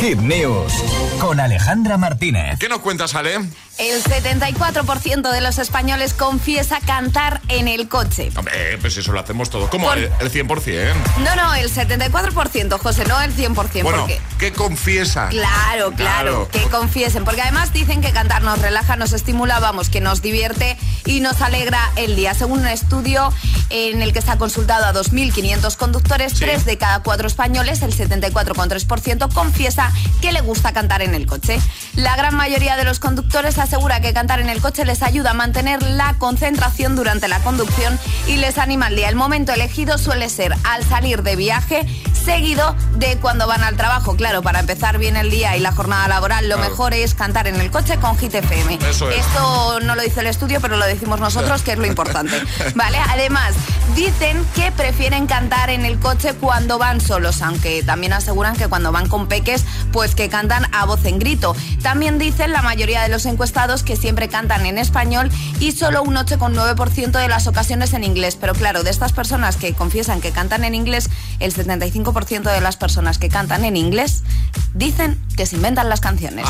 Hit 0.01 0.19
News 0.19 0.82
con 1.23 1.39
Alejandra 1.39 1.97
Martínez. 1.97 2.59
¿Qué 2.59 2.67
nos 2.67 2.79
cuentas, 2.79 3.15
Ale? 3.15 3.39
El 3.79 4.03
74% 4.03 5.31
de 5.31 5.41
los 5.41 5.57
españoles 5.57 6.13
confiesa 6.13 6.79
cantar 6.85 7.41
en 7.47 7.67
el 7.67 7.87
coche. 7.89 8.29
Hombre, 8.35 8.77
pues 8.79 8.95
eso 8.97 9.11
lo 9.11 9.19
hacemos 9.19 9.49
todo. 9.49 9.67
¿Cómo? 9.69 9.87
Por- 9.87 9.97
El, 9.97 10.11
el 10.19 10.31
100%. 10.31 10.93
No, 11.23 11.35
no, 11.35 11.53
el 11.55 11.73
74%, 11.73 12.77
José, 12.79 13.03
no 13.05 13.19
el 13.21 13.35
100%. 13.35 13.81
Bueno, 13.83 13.99
porque... 14.01 14.21
¿qué 14.37 14.53
confiesa? 14.53 15.27
Claro, 15.29 15.91
claro, 15.93 16.47
Claro. 16.47 16.49
que 16.51 16.61
confiesen, 16.69 17.23
porque 17.25 17.41
además 17.41 17.73
dicen 17.73 18.01
que 18.01 18.11
cantar 18.11 18.43
nos 18.43 18.59
relaja, 18.61 18.95
nos 18.95 19.11
estimula, 19.11 19.59
vamos, 19.59 19.89
que 19.89 20.01
nos 20.01 20.21
divierte 20.21 20.77
y 21.05 21.19
nos 21.21 21.41
alegra 21.41 21.79
el 21.95 22.15
día. 22.15 22.35
Según 22.35 22.59
un 22.59 22.67
estudio 22.67 23.33
en 23.71 24.03
el 24.03 24.13
que 24.13 24.21
se 24.21 24.29
ha 24.29 24.37
consultado 24.37 24.85
a 24.85 24.93
2.500 24.93 25.75
conductores, 25.77 26.33
tres 26.35 26.65
de 26.65 26.77
cada 26.77 26.99
cuatro 27.01 27.25
españoles, 27.27 27.81
el 27.81 27.91
74,3%, 27.95 29.33
confiesa 29.33 29.91
que 30.21 30.31
le 30.31 30.41
gusta 30.41 30.73
cantar 30.73 31.01
en 31.01 31.15
el 31.15 31.25
coche. 31.25 31.59
La 31.95 32.15
gran 32.15 32.35
mayoría 32.35 32.75
de 32.77 32.83
los 32.83 32.99
conductores 32.99 33.57
asegura 33.63 33.99
que 34.01 34.13
cantar 34.13 34.39
en 34.39 34.49
el 34.49 34.61
coche 34.61 34.85
les 34.85 35.01
ayuda 35.03 35.31
a 35.31 35.33
mantener 35.33 35.81
la 35.81 36.15
concentración 36.17 36.95
durante 36.95 37.27
la 37.27 37.39
conducción 37.39 37.97
y 38.27 38.37
les 38.37 38.57
anima 38.57 38.87
al 38.87 38.95
día. 38.95 39.09
El 39.09 39.15
momento 39.15 39.51
elegido 39.53 39.97
suele 39.97 40.29
ser 40.29 40.55
al 40.63 40.83
salir 40.83 41.23
de 41.23 41.35
viaje, 41.35 41.85
seguido 42.13 42.75
de 42.97 43.17
cuando 43.17 43.47
van 43.47 43.63
al 43.63 43.75
trabajo. 43.77 44.15
Claro, 44.15 44.41
para 44.41 44.59
empezar 44.59 44.97
bien 44.97 45.15
el 45.17 45.29
día 45.29 45.55
y 45.57 45.59
la 45.61 45.71
jornada 45.71 46.07
laboral, 46.07 46.47
lo 46.49 46.55
Claro. 46.55 46.69
mejor 46.69 46.93
es 46.93 47.13
cantar 47.15 47.47
en 47.47 47.59
el 47.59 47.71
coche 47.71 47.97
con 47.97 48.17
Hit 48.17 48.35
FM. 48.35 48.79
Eso 48.89 49.09
es. 49.09 49.19
Esto 49.25 49.79
no 49.81 49.95
lo 49.95 50.01
dice 50.01 50.19
el 50.19 50.27
estudio, 50.27 50.59
pero 50.61 50.77
lo 50.77 50.85
decimos 50.85 51.19
nosotros, 51.19 51.61
que 51.63 51.71
es 51.73 51.77
lo 51.77 51.85
importante. 51.85 52.35
¿Vale? 52.75 52.97
Además, 53.09 53.53
dicen 53.95 54.45
que 54.55 54.71
prefieren 54.71 55.25
cantar 55.27 55.69
en 55.69 55.85
el 55.85 55.99
coche 55.99 56.33
cuando 56.33 56.77
van 56.77 56.99
solos, 57.01 57.41
aunque 57.41 57.81
también 57.83 58.13
aseguran 58.13 58.55
que 58.55 58.67
cuando 58.67 58.91
van 58.91 59.07
con 59.07 59.27
peques, 59.27 59.65
pues 59.91 60.15
que 60.15 60.29
cantan 60.29 60.67
a 60.73 60.85
voz 60.85 61.03
en 61.05 61.19
grito. 61.19 61.55
También 61.81 62.17
dicen 62.19 62.51
la 62.51 62.61
mayoría 62.61 63.01
de 63.03 63.09
los 63.09 63.25
encuestados 63.25 63.52
que 63.83 63.95
siempre 63.95 64.29
cantan 64.29 64.65
en 64.65 64.79
español 64.79 65.29
y 65.59 65.73
solo 65.73 66.01
un 66.01 66.15
8,9% 66.15 67.11
de 67.11 67.27
las 67.27 67.45
ocasiones 67.45 67.93
en 67.93 68.03
inglés. 68.03 68.35
Pero 68.35 68.53
claro, 68.53 68.83
de 68.83 68.89
estas 68.89 69.13
personas 69.13 69.57
que 69.57 69.73
confiesan 69.73 70.21
que 70.21 70.31
cantan 70.31 70.63
en 70.63 70.73
inglés, 70.73 71.09
el 71.39 71.53
75% 71.53 72.51
de 72.51 72.61
las 72.61 72.77
personas 72.77 73.19
que 73.19 73.29
cantan 73.29 73.63
en 73.63 73.77
inglés 73.77 74.23
dicen 74.73 75.21
que 75.37 75.45
se 75.45 75.55
inventan 75.55 75.87
las 75.87 76.01
canciones. 76.01 76.47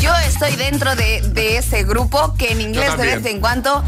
Yo 0.00 0.14
estoy 0.28 0.54
dentro 0.54 0.94
de, 0.94 1.20
de 1.20 1.58
ese 1.58 1.82
grupo 1.82 2.34
que 2.34 2.52
en 2.52 2.60
inglés 2.60 2.96
de 2.96 3.16
vez 3.16 3.26
en 3.26 3.40
cuando 3.40 3.82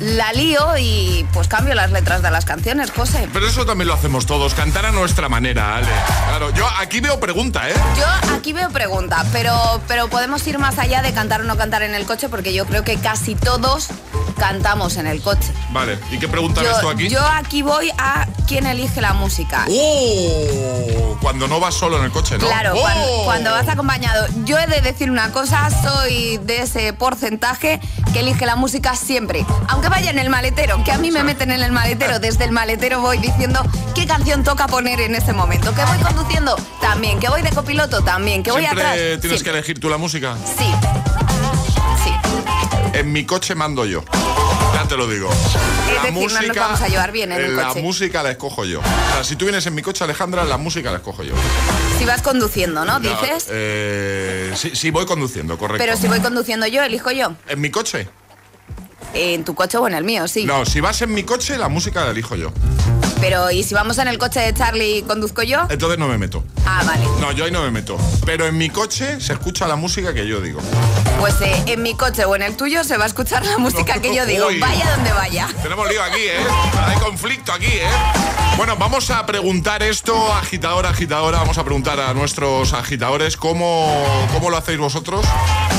la 0.00 0.32
lío 0.32 0.76
y 0.78 1.26
pues 1.32 1.48
cambio 1.48 1.74
las 1.74 1.90
letras 1.90 2.22
de 2.22 2.30
las 2.30 2.44
canciones, 2.44 2.90
José. 2.90 3.28
Pero 3.32 3.46
eso 3.48 3.64
también 3.64 3.88
lo 3.88 3.94
hacemos 3.94 4.26
todos, 4.26 4.54
cantar 4.54 4.86
a 4.86 4.92
nuestra 4.92 5.28
manera, 5.28 5.76
Ale. 5.76 5.88
Claro, 6.28 6.50
yo 6.54 6.66
aquí 6.78 7.00
veo 7.00 7.18
pregunta, 7.18 7.68
¿eh? 7.68 7.74
Yo 7.96 8.34
aquí 8.34 8.52
veo 8.52 8.70
pregunta, 8.70 9.24
pero, 9.32 9.80
pero 9.88 10.08
podemos 10.08 10.46
ir 10.46 10.58
más 10.58 10.78
allá 10.78 11.02
de 11.02 11.12
cantar 11.12 11.40
o 11.40 11.44
no 11.44 11.56
cantar 11.56 11.82
en 11.82 11.94
el 11.94 12.04
coche 12.06 12.28
porque 12.28 12.52
yo 12.52 12.66
creo 12.66 12.84
que 12.84 12.96
casi 12.98 13.34
todos 13.34 13.88
cantamos 14.38 14.96
en 14.98 15.06
el 15.06 15.22
coche. 15.22 15.52
Vale, 15.70 15.98
¿y 16.10 16.18
qué 16.18 16.28
pregunta 16.28 16.60
ves 16.62 16.76
tú 16.80 16.82
Yo, 16.82 16.90
aquí? 16.90 17.08
yo 17.08 17.26
aquí 17.26 17.62
voy 17.62 17.90
a 17.96 18.26
quién 18.46 18.66
elige 18.66 19.00
la 19.00 19.14
música. 19.14 19.64
¡Oh! 19.70 21.16
Cuando 21.22 21.48
no 21.48 21.58
vas 21.58 21.74
solo 21.74 21.98
en 21.98 22.04
el 22.04 22.10
coche, 22.10 22.36
¿no? 22.38 22.46
Claro, 22.46 22.74
¡Oh! 22.76 22.80
cuando, 22.80 23.22
cuando 23.24 23.50
vas 23.52 23.68
acompañado. 23.68 24.26
Yo 24.44 24.58
he 24.58 24.66
de 24.66 24.80
decir 24.82 25.10
una 25.10 25.32
cosa, 25.32 25.68
soy 25.82 26.38
de 26.38 26.62
ese 26.62 26.92
porcentaje 26.92 27.80
que 28.12 28.20
elige 28.20 28.44
la 28.46 28.56
música 28.56 28.94
siempre. 28.94 29.44
Aunque 29.68 29.85
vaya 29.88 30.10
en 30.10 30.18
el 30.18 30.30
maletero, 30.30 30.82
que 30.84 30.92
a 30.92 30.98
mí 30.98 31.10
me 31.10 31.22
meten 31.24 31.50
en 31.50 31.62
el 31.62 31.72
maletero, 31.72 32.18
desde 32.18 32.44
el 32.44 32.52
maletero 32.52 33.00
voy 33.00 33.18
diciendo 33.18 33.60
qué 33.94 34.06
canción 34.06 34.44
toca 34.44 34.66
poner 34.66 35.00
en 35.00 35.14
ese 35.14 35.32
momento. 35.32 35.74
Que 35.74 35.84
voy 35.84 35.98
conduciendo, 35.98 36.56
también. 36.80 37.18
Que 37.20 37.28
voy 37.28 37.42
de 37.42 37.50
copiloto, 37.50 38.02
también. 38.04 38.42
Que 38.42 38.50
voy 38.52 38.62
¿Siempre 38.62 38.82
atrás. 38.82 38.96
tienes 38.96 39.20
siempre. 39.22 39.42
que 39.44 39.50
elegir 39.50 39.80
tú 39.80 39.88
la 39.88 39.98
música? 39.98 40.36
Sí. 40.58 40.70
Sí. 42.04 42.12
En 42.98 43.12
mi 43.12 43.24
coche 43.24 43.54
mando 43.54 43.84
yo. 43.84 44.02
Ya 44.74 44.84
te 44.88 44.96
lo 44.96 45.08
digo. 45.08 45.28
Decir, 46.02 46.12
no 46.32 46.42
nos 46.42 46.56
vamos 46.56 46.80
a 46.82 46.88
llevar 46.88 47.10
bien 47.12 47.32
en 47.32 47.40
el 47.40 47.56
la 47.56 47.68
coche. 47.68 47.82
música 47.82 48.22
la 48.22 48.30
escojo 48.32 48.64
yo. 48.64 48.80
O 48.80 49.14
sea, 49.14 49.24
si 49.24 49.36
tú 49.36 49.46
vienes 49.46 49.66
en 49.66 49.74
mi 49.74 49.80
coche, 49.82 50.04
Alejandra, 50.04 50.44
la 50.44 50.58
música 50.58 50.90
la 50.90 50.98
escojo 50.98 51.22
yo. 51.22 51.34
Si 51.98 52.04
vas 52.04 52.20
conduciendo, 52.22 52.84
¿no? 52.84 53.00
Dices. 53.00 53.46
eh, 53.50 54.52
sí, 54.54 54.72
sí, 54.74 54.90
voy 54.90 55.06
conduciendo, 55.06 55.56
correcto. 55.58 55.82
Pero 55.82 55.96
si 55.96 56.08
voy 56.08 56.20
conduciendo 56.20 56.66
yo, 56.66 56.82
elijo 56.82 57.10
yo. 57.10 57.32
¿En 57.48 57.60
mi 57.60 57.70
coche? 57.70 58.08
En 59.18 59.44
tu 59.44 59.54
coche 59.54 59.78
o 59.78 59.88
en 59.88 59.94
el 59.94 60.04
mío, 60.04 60.28
sí. 60.28 60.44
No, 60.44 60.66
si 60.66 60.82
vas 60.82 61.00
en 61.00 61.14
mi 61.14 61.22
coche, 61.22 61.56
la 61.56 61.70
música 61.70 62.04
la 62.04 62.10
elijo 62.10 62.36
yo. 62.36 62.52
Pero 63.20 63.50
¿y 63.50 63.62
si 63.62 63.74
vamos 63.74 63.98
en 63.98 64.08
el 64.08 64.18
coche 64.18 64.40
de 64.40 64.54
Charlie 64.54 64.98
y 64.98 65.02
conduzco 65.02 65.42
yo? 65.42 65.66
Entonces 65.68 65.98
no 65.98 66.08
me 66.08 66.18
meto. 66.18 66.44
Ah, 66.64 66.82
vale. 66.84 67.04
No, 67.20 67.32
yo 67.32 67.44
ahí 67.44 67.50
no 67.50 67.62
me 67.62 67.70
meto. 67.70 67.96
Pero 68.24 68.46
en 68.46 68.56
mi 68.58 68.70
coche 68.70 69.20
se 69.20 69.32
escucha 69.32 69.66
la 69.66 69.76
música 69.76 70.12
que 70.14 70.26
yo 70.26 70.40
digo. 70.40 70.60
Pues 71.18 71.40
eh, 71.40 71.62
en 71.66 71.82
mi 71.82 71.94
coche 71.94 72.24
o 72.24 72.36
en 72.36 72.42
el 72.42 72.56
tuyo 72.56 72.84
se 72.84 72.96
va 72.96 73.04
a 73.04 73.06
escuchar 73.06 73.44
la 73.46 73.58
música 73.58 74.00
que 74.00 74.14
yo 74.14 74.26
digo, 74.26 74.46
Uy. 74.48 74.58
vaya 74.60 74.90
donde 74.96 75.12
vaya. 75.12 75.48
Tenemos 75.62 75.88
lío 75.88 76.02
aquí, 76.02 76.20
¿eh? 76.20 76.46
Hay 76.86 76.96
conflicto 76.98 77.52
aquí, 77.52 77.66
¿eh? 77.66 77.88
Bueno, 78.56 78.76
vamos 78.76 79.10
a 79.10 79.24
preguntar 79.26 79.82
esto, 79.82 80.32
agitadora, 80.34 80.90
agitadora. 80.90 81.38
Vamos 81.38 81.58
a 81.58 81.64
preguntar 81.64 82.00
a 82.00 82.14
nuestros 82.14 82.72
agitadores 82.72 83.36
cómo, 83.36 84.28
cómo 84.32 84.50
lo 84.50 84.56
hacéis 84.56 84.78
vosotros 84.78 85.24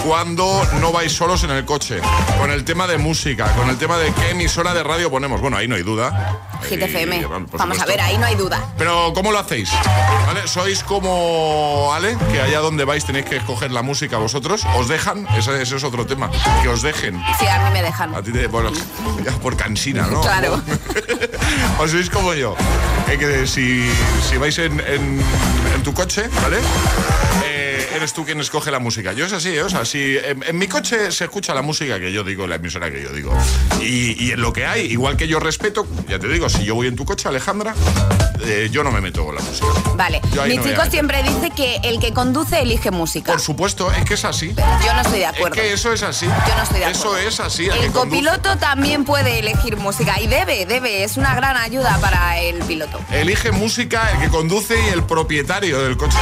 cuando 0.06 0.64
no 0.80 0.92
vais 0.92 1.12
solos 1.12 1.44
en 1.44 1.52
el 1.52 1.66
coche. 1.66 2.00
Con 2.40 2.52
el 2.52 2.64
tema 2.64 2.88
de 2.88 2.98
música, 2.98 3.52
con 3.56 3.70
el 3.70 3.78
tema 3.78 3.98
de 3.98 4.14
qué 4.14 4.32
emisora 4.32 4.74
de 4.74 4.84
radio 4.84 5.10
ponemos. 5.10 5.42
Bueno, 5.42 5.58
ahí 5.58 5.68
no 5.68 5.76
hay 5.76 5.84
duda. 5.84 6.40
Hit 6.70 6.80
Vamos 7.28 7.80
a 7.80 7.86
ver, 7.86 8.02
ahí 8.02 8.18
no 8.18 8.26
hay 8.26 8.36
duda. 8.36 8.74
Pero 8.78 9.12
¿cómo 9.14 9.32
lo 9.32 9.40
hacéis? 9.40 9.70
¿Vale? 10.26 10.48
¿Sois 10.48 10.84
como 10.84 11.92
Ale? 11.94 12.18
Que 12.32 12.42
allá 12.42 12.60
donde 12.60 12.86
vais 12.86 13.06
tenéis 13.06 13.26
que 13.26 13.38
escoger 13.38 13.72
la 13.72 13.82
música 13.82 14.18
vosotros. 14.18 14.66
¿Os 14.76 14.88
dejan? 14.88 15.28
Ese, 15.38 15.62
ese 15.62 15.76
es 15.78 15.84
otro 15.84 16.06
tema. 16.06 16.30
Que 16.62 16.70
os 16.70 16.82
dejen. 16.82 17.22
Sí, 17.40 17.48
a 17.48 17.60
mí 17.66 17.72
me 17.72 17.82
dejan. 17.84 18.14
A 18.16 18.22
ti 18.22 18.32
te, 18.32 18.48
bueno, 18.48 18.72
ya 19.24 19.32
por 19.40 19.56
cansina, 19.58 20.08
¿no? 20.08 20.22
Claro. 20.22 20.62
¿O 21.80 21.88
sois 21.88 22.10
como 22.10 22.34
yo? 22.34 22.56
eh, 23.10 23.18
que 23.18 23.48
si, 23.48 23.90
si 24.28 24.38
vais 24.38 24.58
en, 24.60 24.80
en- 24.82 25.22
en 25.76 25.84
tu 25.84 25.94
coche, 25.94 26.28
¿vale? 26.42 26.58
Eh, 27.46 27.57
eres 27.98 28.14
tú 28.14 28.26
quien 28.26 28.40
escoge 28.40 28.72
la 28.72 28.80
música. 28.80 29.14
Yo 29.14 29.26
es 29.26 29.34
así, 29.34 29.50
¿eh? 29.50 29.64
o 29.64 29.70
sea, 29.70 29.86
si 29.86 30.18
en, 30.18 30.44
en 30.48 30.58
mi 30.58 30.68
coche 30.68 31.12
se 31.12 31.26
escucha 31.26 31.54
la 31.54 31.62
música 31.62 32.00
que 32.00 32.12
yo 32.12 32.24
digo, 32.24 32.48
la 32.48 32.56
emisora 32.56 32.90
que 32.92 33.02
yo 33.04 33.10
digo. 33.10 33.36
Y, 33.82 34.24
y 34.24 34.32
en 34.32 34.42
lo 34.42 34.54
que 34.54 34.66
hay, 34.66 34.82
igual 34.86 35.18
que 35.18 35.28
yo 35.28 35.40
respeto, 35.40 35.86
ya 36.08 36.20
te 36.20 36.28
digo, 36.28 36.48
si 36.50 36.64
yo 36.64 36.76
voy 36.76 36.88
en 36.88 36.96
tu 36.96 37.06
coche, 37.06 37.28
Alejandra, 37.28 37.74
eh, 38.46 38.70
yo 38.72 38.84
no 38.84 38.92
me 38.92 39.02
meto 39.02 39.26
con 39.26 39.36
la 39.36 39.42
música. 39.42 39.68
Vale, 39.96 40.22
mi 40.48 40.58
no 40.58 40.64
chico 40.64 40.82
siempre 40.90 41.24
dice 41.24 41.52
que 41.56 41.78
el 41.84 42.00
que 42.00 42.14
conduce 42.14 42.62
elige 42.62 42.92
música. 42.92 43.32
Por 43.32 43.42
supuesto, 43.42 43.92
es 43.92 44.06
que 44.06 44.14
es 44.14 44.26
así. 44.26 44.54
Yo 44.86 44.94
no 44.94 45.02
estoy 45.02 45.20
de 45.20 45.26
Es 45.26 45.30
acuerdo. 45.32 45.56
que 45.56 45.74
eso 45.74 45.92
es 45.94 46.04
así. 46.04 46.26
Yo 46.26 46.56
no 46.56 46.64
estoy 46.64 46.80
de 46.80 46.92
Eso 46.92 47.00
acuerdo. 47.10 47.28
es 47.28 47.40
así. 47.40 47.66
el 47.66 47.92
conduce- 47.92 47.94
copiloto 47.94 48.58
también 48.58 49.04
puede 49.06 49.40
elegir 49.40 49.78
música 49.78 50.20
y 50.22 50.28
debe, 50.28 50.66
debe, 50.66 51.04
es 51.04 51.18
una 51.18 51.34
gran 51.36 51.58
ayuda 51.58 51.98
para 52.00 52.40
el 52.40 52.60
piloto. 52.64 53.00
Elige 53.12 53.52
música 53.52 54.12
el 54.12 54.20
que 54.20 54.30
conduce 54.30 54.76
y 54.88 54.90
el 54.90 55.04
propietario 55.04 55.82
del 55.82 55.98
coche. 55.98 56.18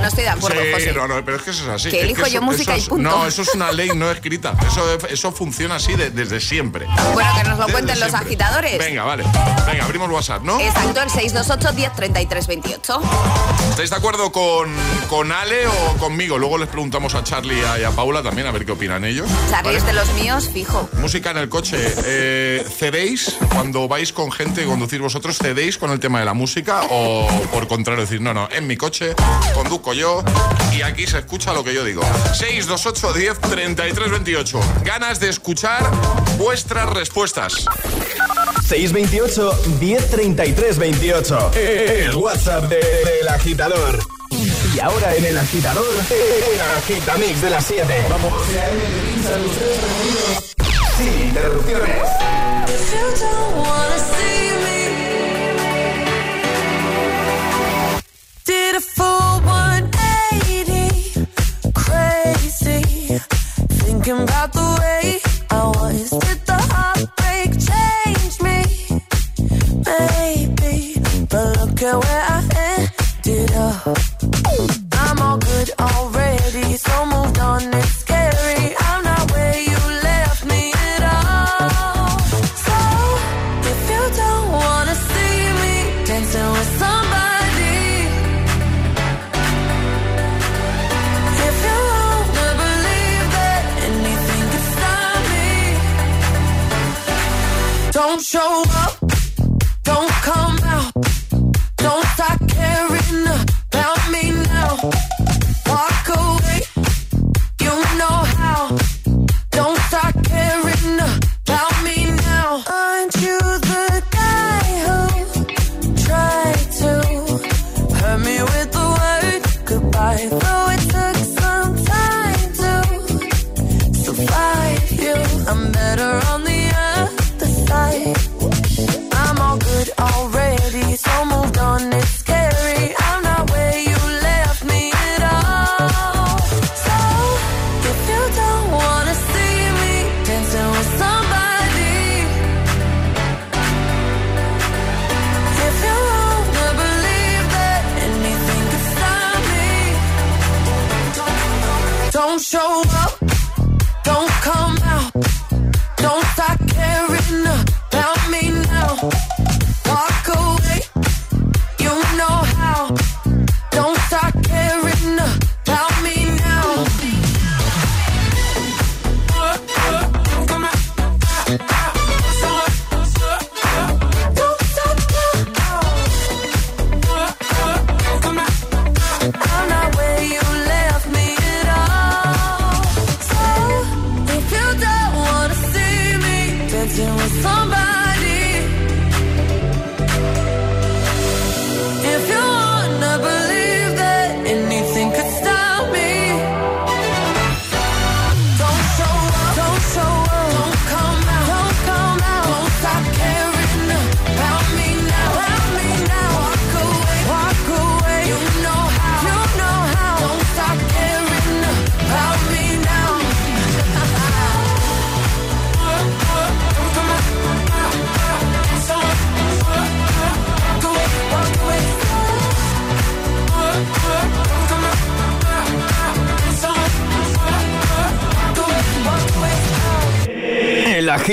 No 0.00 0.06
estoy 0.08 0.24
de 0.24 0.30
acuerdo, 0.30 0.60
José. 0.72 0.89
No, 0.92 1.06
no, 1.08 1.24
pero 1.24 1.36
es 1.36 1.42
que 1.42 1.50
eso 1.50 1.62
es 1.64 1.68
así. 1.68 1.90
Que 1.90 1.98
Es 1.98 2.04
elijo 2.04 2.22
eso- 2.22 2.30
yo 2.34 2.42
música 2.42 2.74
eso 2.76 2.86
y 2.86 2.88
punto. 2.90 3.10
No, 3.10 3.26
eso 3.26 3.42
es 3.42 3.54
una 3.54 3.72
ley 3.72 3.90
no 3.94 4.10
escrita. 4.10 4.54
Eso, 4.66 4.98
eso 5.08 5.32
funciona 5.32 5.76
así 5.76 5.94
de- 5.94 6.10
desde 6.10 6.40
siempre. 6.40 6.86
Bueno, 7.14 7.30
que 7.36 7.48
nos 7.48 7.58
lo 7.58 7.66
Desde 7.66 7.72
cuenten 7.72 8.00
los 8.00 8.08
siempre. 8.10 8.26
agitadores. 8.28 8.78
Venga, 8.78 9.04
vale. 9.04 9.24
Venga, 9.66 9.84
abrimos 9.84 10.10
WhatsApp, 10.10 10.42
¿no? 10.42 10.60
Exacto, 10.60 11.00
el 11.02 11.10
628 11.10 11.72
10 11.72 11.92
33 11.94 12.46
28. 12.46 13.00
¿Estáis 13.70 13.90
de 13.90 13.96
acuerdo 13.96 14.32
con, 14.32 14.70
con 15.08 15.32
Ale 15.32 15.66
o 15.66 15.96
conmigo? 15.98 16.38
Luego 16.38 16.58
les 16.58 16.68
preguntamos 16.68 17.14
a 17.14 17.24
Charlie 17.24 17.58
y 17.60 17.64
a, 17.64 17.78
y 17.78 17.84
a 17.84 17.90
Paula 17.90 18.22
también 18.22 18.46
a 18.46 18.50
ver 18.52 18.64
qué 18.66 18.72
opinan 18.72 19.04
ellos. 19.04 19.28
Charlie 19.50 19.76
es 19.76 19.84
de 19.86 19.92
los 19.92 20.12
míos, 20.14 20.48
fijo. 20.52 20.88
Música 20.94 21.30
en 21.30 21.38
el 21.38 21.48
coche. 21.48 21.76
Eh, 22.04 22.64
¿Cedéis 22.78 23.36
cuando 23.52 23.88
vais 23.88 24.12
con 24.12 24.30
gente 24.32 24.62
y 24.62 24.66
conducir 24.66 25.00
vosotros? 25.00 25.38
¿Cedéis 25.38 25.78
con 25.78 25.90
el 25.90 26.00
tema 26.00 26.18
de 26.20 26.24
la 26.24 26.34
música? 26.34 26.82
¿O 26.90 27.28
por 27.52 27.68
contrario 27.68 28.02
decir, 28.02 28.20
no, 28.20 28.34
no, 28.34 28.48
en 28.50 28.66
mi 28.66 28.76
coche, 28.76 29.14
conduzco 29.54 29.92
yo 29.92 30.22
y 30.76 30.79
aquí 30.82 31.06
se 31.06 31.18
escucha 31.18 31.52
lo 31.52 31.62
que 31.64 31.74
yo 31.74 31.84
digo? 31.84 32.02
628 32.34 33.12
10 33.12 33.38
33 33.40 34.10
28. 34.10 34.60
Ganas 34.84 35.20
de 35.20 35.28
escuchar 35.28 35.90
vuestras 36.38 36.88
respuestas. 36.90 37.64
628 38.68 39.62
1033 39.80 40.78
28. 40.78 41.50
El 41.54 42.14
WhatsApp 42.16 42.64
de- 42.64 42.76
del 42.78 43.28
agitador. 43.28 43.98
Y 44.74 44.78
ahora 44.78 45.14
en 45.16 45.24
el 45.24 45.36
agitador, 45.38 45.84
el 46.10 46.60
agitamix 46.78 47.42
de 47.42 47.50
las 47.50 47.64
7. 47.66 48.06
Vamos. 48.08 48.32
Sin 50.96 51.22
interrupciones. 51.28 51.96
About 64.10 64.52
the 64.52 64.78
way 64.80 65.20
I 65.50 65.66
was. 65.68 66.29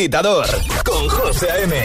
Agitador 0.07 0.47
con 0.85 1.09
José 1.09 1.51
A.M. 1.51 1.75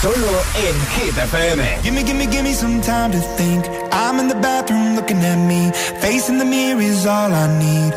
Solo 0.00 0.42
en 0.54 0.76
Hit 0.94 1.18
FM. 1.18 1.80
Gimme, 1.82 2.04
gimme, 2.04 2.26
gimme 2.26 2.54
some 2.54 2.80
time 2.80 3.10
to 3.10 3.18
think. 3.36 3.66
I'm 3.92 4.20
in 4.20 4.28
the 4.28 4.36
bathroom 4.36 4.94
looking 4.94 5.18
at 5.24 5.36
me. 5.36 5.72
Facing 6.00 6.38
the 6.38 6.44
mirror 6.44 6.80
is 6.80 7.04
all 7.06 7.32
I 7.32 7.46
need. 7.58 7.92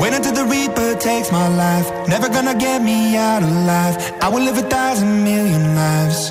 Wait 0.00 0.14
until 0.14 0.34
the 0.34 0.44
Reaper 0.44 0.94
takes 1.00 1.32
my 1.32 1.48
life. 1.48 1.90
Never 2.06 2.28
gonna 2.28 2.54
get 2.54 2.80
me 2.80 3.16
out 3.16 3.42
alive. 3.42 3.96
I 4.22 4.28
will 4.28 4.42
live 4.42 4.58
a 4.58 4.68
thousand 4.68 5.24
million 5.24 5.74
lives. 5.74 6.30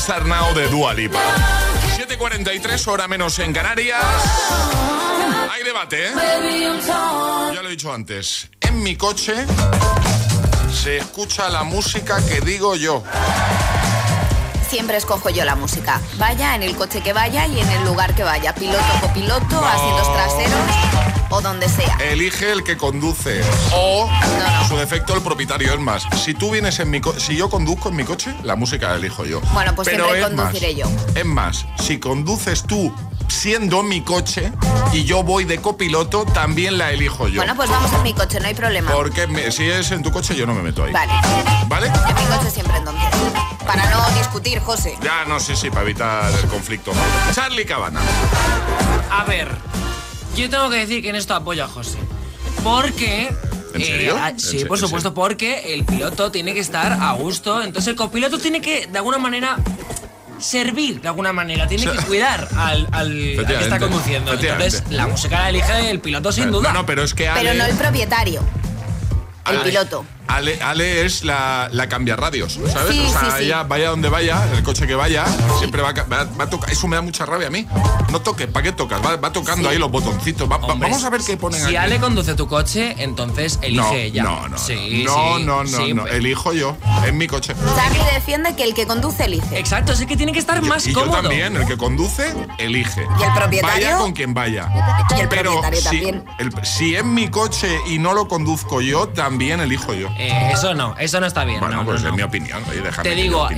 Start 0.00 0.26
de 0.54 0.66
Dua 0.68 0.94
Lipa. 0.94 1.18
7.43, 1.98 2.88
hora 2.88 3.06
menos 3.06 3.38
en 3.38 3.52
Canarias. 3.52 4.02
Hay 5.52 5.62
debate, 5.62 6.06
¿eh? 6.06 6.12
Ya 7.54 7.60
lo 7.60 7.68
he 7.68 7.72
dicho 7.72 7.92
antes. 7.92 8.48
En 8.62 8.82
mi 8.82 8.96
coche 8.96 9.34
se 10.72 10.96
escucha 10.96 11.50
la 11.50 11.64
música 11.64 12.24
que 12.26 12.40
digo 12.40 12.76
yo 12.76 13.04
siempre 14.70 14.96
escojo 14.96 15.30
yo 15.30 15.44
la 15.44 15.56
música. 15.56 16.00
Vaya 16.16 16.54
en 16.54 16.62
el 16.62 16.76
coche 16.76 17.02
que 17.02 17.12
vaya 17.12 17.44
y 17.46 17.58
en 17.58 17.68
el 17.68 17.84
lugar 17.84 18.14
que 18.14 18.22
vaya. 18.22 18.54
Piloto, 18.54 18.84
copiloto, 19.00 19.46
no. 19.50 19.66
asientos 19.66 20.12
traseros 20.14 20.89
o 21.30 21.40
donde 21.40 21.68
sea. 21.68 21.96
Elige 22.00 22.50
el 22.52 22.62
que 22.64 22.76
conduce 22.76 23.40
o, 23.72 24.08
No, 24.10 24.60
no. 24.62 24.68
su 24.68 24.76
defecto, 24.76 25.14
el 25.14 25.22
propietario. 25.22 25.72
Es 25.72 25.80
más, 25.80 26.04
si 26.24 26.34
tú 26.34 26.50
vienes 26.50 26.78
en 26.80 26.90
mi 26.90 27.00
coche, 27.00 27.20
si 27.20 27.36
yo 27.36 27.48
conduzco 27.48 27.88
en 27.88 27.96
mi 27.96 28.04
coche, 28.04 28.34
la 28.42 28.56
música 28.56 28.88
la 28.90 28.96
elijo 28.96 29.24
yo. 29.24 29.40
Bueno, 29.52 29.74
pues 29.74 29.88
Pero 29.88 30.04
siempre 30.04 30.22
es 30.26 30.32
más, 30.32 30.44
conduciré 30.46 30.74
yo. 30.74 30.86
Es 31.14 31.24
más, 31.24 31.66
si 31.78 31.98
conduces 31.98 32.62
tú 32.64 32.92
siendo 33.28 33.82
mi 33.84 34.00
coche 34.02 34.52
y 34.92 35.04
yo 35.04 35.22
voy 35.22 35.44
de 35.44 35.58
copiloto, 35.60 36.24
también 36.24 36.78
la 36.78 36.90
elijo 36.90 37.28
yo. 37.28 37.36
Bueno, 37.36 37.54
pues 37.54 37.70
vamos 37.70 37.92
en 37.92 38.02
mi 38.02 38.12
coche, 38.12 38.40
no 38.40 38.48
hay 38.48 38.54
problema. 38.54 38.90
Porque 38.90 39.26
me- 39.28 39.52
si 39.52 39.68
es 39.70 39.90
en 39.92 40.02
tu 40.02 40.10
coche, 40.10 40.34
yo 40.34 40.46
no 40.46 40.54
me 40.54 40.62
meto 40.62 40.84
ahí. 40.84 40.92
Vale. 40.92 41.12
¿Vale? 41.68 41.86
En 41.86 41.92
mi 41.92 42.36
coche 42.36 42.50
siempre 42.50 42.76
entonces. 42.76 43.04
Para 43.64 43.88
no 43.88 44.10
discutir, 44.18 44.58
José. 44.60 44.96
Ya, 45.00 45.24
no 45.26 45.38
sé 45.38 45.54
si 45.54 45.70
para 45.70 45.82
evitar 45.82 46.32
el 46.42 46.48
conflicto. 46.48 46.90
Charlie 47.32 47.64
Cabana. 47.64 48.00
A 49.12 49.22
ver, 49.24 49.48
yo 50.36 50.48
tengo 50.50 50.70
que 50.70 50.76
decir 50.76 51.02
que 51.02 51.10
en 51.10 51.16
esto 51.16 51.34
apoyo 51.34 51.64
a 51.64 51.68
José. 51.68 51.98
Porque. 52.62 53.28
¿En 53.74 53.84
serio? 53.84 54.16
ah, 54.18 54.30
¿En 54.30 54.40
sí, 54.40 54.60
se- 54.60 54.66
por 54.66 54.78
supuesto, 54.78 55.14
porque 55.14 55.74
el 55.74 55.84
piloto 55.84 56.30
tiene 56.32 56.52
que 56.54 56.60
estar 56.60 56.92
a 56.92 57.12
gusto. 57.12 57.62
Entonces 57.62 57.88
el 57.88 57.96
copiloto 57.96 58.38
tiene 58.38 58.60
que, 58.60 58.86
de 58.88 58.98
alguna 58.98 59.18
manera, 59.18 59.56
servir 60.38 61.00
de 61.00 61.08
alguna 61.08 61.32
manera. 61.32 61.66
Tiene 61.68 61.84
que 61.90 61.98
cuidar 61.98 62.48
al, 62.56 62.88
al- 62.90 63.38
al 63.38 63.46
que 63.46 63.54
está 63.62 63.78
conduciendo. 63.78 64.32
Entonces 64.32 64.82
la 64.90 65.06
música 65.06 65.40
la 65.40 65.50
elige 65.50 65.90
el 65.90 66.00
piloto 66.00 66.32
sin 66.32 66.50
duda. 66.50 66.72
No, 66.72 66.80
no, 66.80 66.86
pero 66.86 67.02
es 67.04 67.14
que 67.14 67.28
Ale, 67.28 67.40
Pero 67.42 67.54
no 67.54 67.64
el 67.66 67.76
propietario. 67.76 68.42
El 69.48 69.56
Ale- 69.56 69.64
piloto. 69.70 70.04
Ale, 70.36 70.60
Ale 70.62 71.04
es 71.04 71.24
la, 71.24 71.68
la 71.72 71.88
cambia 71.88 72.16
radios, 72.16 72.58
¿sabes? 72.72 72.94
Sí, 72.94 73.04
o 73.06 73.10
sea, 73.10 73.20
sí, 73.20 73.26
sí. 73.38 73.44
ella 73.44 73.62
vaya 73.64 73.90
donde 73.90 74.08
vaya, 74.08 74.42
el 74.54 74.62
coche 74.62 74.86
que 74.86 74.94
vaya, 74.94 75.24
siempre 75.58 75.82
va, 75.82 75.90
a 75.90 75.94
ca- 75.94 76.04
va, 76.10 76.24
va 76.24 76.44
a 76.44 76.50
tocar. 76.50 76.70
Eso 76.70 76.86
me 76.88 76.96
da 76.96 77.02
mucha 77.02 77.26
rabia 77.26 77.48
a 77.48 77.50
mí. 77.50 77.66
No 78.10 78.20
toques, 78.20 78.46
¿para 78.46 78.62
qué 78.64 78.72
tocas? 78.72 79.04
Va, 79.04 79.16
va 79.16 79.32
tocando 79.32 79.68
Sí. 79.68 79.74
ahí 79.74 79.78
los 79.78 79.90
botoncitos. 79.90 80.48
Hombre, 80.50 80.88
vamos 80.88 81.04
a 81.04 81.10
ver 81.10 81.20
qué 81.26 81.36
ponen 81.36 81.60
Si 81.60 81.66
aquí. 81.66 81.76
Ale 81.76 81.98
conduce 82.00 82.34
tu 82.34 82.46
coche, 82.48 82.94
entonces 82.98 83.58
elige 83.62 83.80
no, 83.82 83.92
ella. 83.94 84.22
no, 84.22 84.48
no, 84.48 84.58
Sí, 84.58 85.02
no, 85.04 85.14
sí, 85.38 85.44
no, 85.44 85.64
no, 85.64 85.66
sí, 85.78 85.94
no, 85.94 86.06
elijo 86.06 86.52
yo, 86.52 86.76
en 87.06 87.18
mi 87.18 87.26
coche. 87.26 87.54
Charlie 87.76 88.04
defiende 88.14 88.54
que 88.54 88.64
el 88.64 88.74
que 88.74 88.86
conduce 88.86 89.24
elige. 89.24 89.58
Exacto, 89.58 89.92
es 89.92 90.04
que 90.06 90.16
tiene 90.16 90.32
que 90.32 90.38
estar 90.38 90.60
más 90.62 90.86
y 90.86 90.92
yo 90.92 91.00
cómodo. 91.00 91.20
también, 91.22 91.56
el 91.56 91.66
que 91.66 91.76
conduce, 91.76 92.32
elige. 92.58 93.04
¿Y 93.18 93.22
el 93.22 93.32
propietario? 93.34 93.86
Vaya 93.86 93.98
con 93.98 94.12
quien 94.12 94.32
vaya. 94.34 94.68
Y 95.16 95.20
el 95.20 95.28
Pero 95.28 95.60
propietario 95.60 95.80
si, 95.80 95.84
también. 95.86 96.24
el- 96.38 96.64
si 96.66 96.94
es 96.94 97.04
mi 97.04 97.28
coche 97.28 97.68
y 97.88 97.98
no 97.98 98.12
lo 98.14 98.28
conduzco 98.28 98.80
yo, 98.80 99.08
también 99.08 99.60
elijo 99.60 99.92
yo. 99.94 100.08
Eh, 100.20 100.50
eso 100.52 100.74
no, 100.74 100.94
eso 100.98 101.18
no 101.18 101.26
está 101.26 101.44
bien. 101.44 101.60
bueno, 101.60 101.76
no, 101.76 101.84
pues 101.84 102.02
no. 102.02 102.10
es 102.10 102.14
mi 102.14 102.22
opinión. 102.22 102.62
oye, 102.68 102.82
déjame 102.82 103.08
Te 103.08 103.14
digo, 103.14 103.48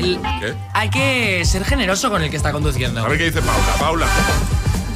hay 0.72 0.90
que 0.90 1.44
ser 1.44 1.64
generoso 1.64 2.08
con 2.10 2.22
el 2.22 2.30
que 2.30 2.36
está 2.36 2.52
conduciendo. 2.52 3.04
A 3.04 3.08
ver 3.08 3.18
qué 3.18 3.24
dice 3.24 3.42
Paula. 3.42 3.74
Paula. 3.78 4.06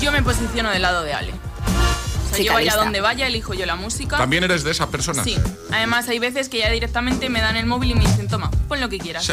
Yo 0.01 0.12
me 0.12 0.23
posiciono 0.23 0.71
del 0.71 0.83
lado 0.83 1.03
de 1.03 1.12
Ale. 1.14 1.33
O 1.33 2.35
sea, 2.35 2.45
yo 2.45 2.53
vaya 2.53 2.64
lista. 2.67 2.83
donde 2.83 3.01
vaya, 3.01 3.27
elijo 3.27 3.55
yo 3.55 3.67
la 3.67 3.77
música. 3.77 4.17
¿También 4.17 4.45
eres 4.45 4.62
de 4.62 4.71
esas 4.71 4.89
personas? 4.89 5.25
Sí. 5.25 5.37
Además, 5.73 6.09
hay 6.09 6.19
veces 6.19 6.49
que 6.49 6.59
ya 6.59 6.71
directamente 6.71 7.29
me 7.31 7.41
dan 7.41 7.57
el 7.57 7.67
móvil 7.67 7.93
y 7.93 7.95
me 7.95 8.01
dicen, 8.05 8.29
toma, 8.29 8.51
pon 8.69 8.81
lo 8.81 8.89
que 8.89 8.99
quieras. 8.99 9.33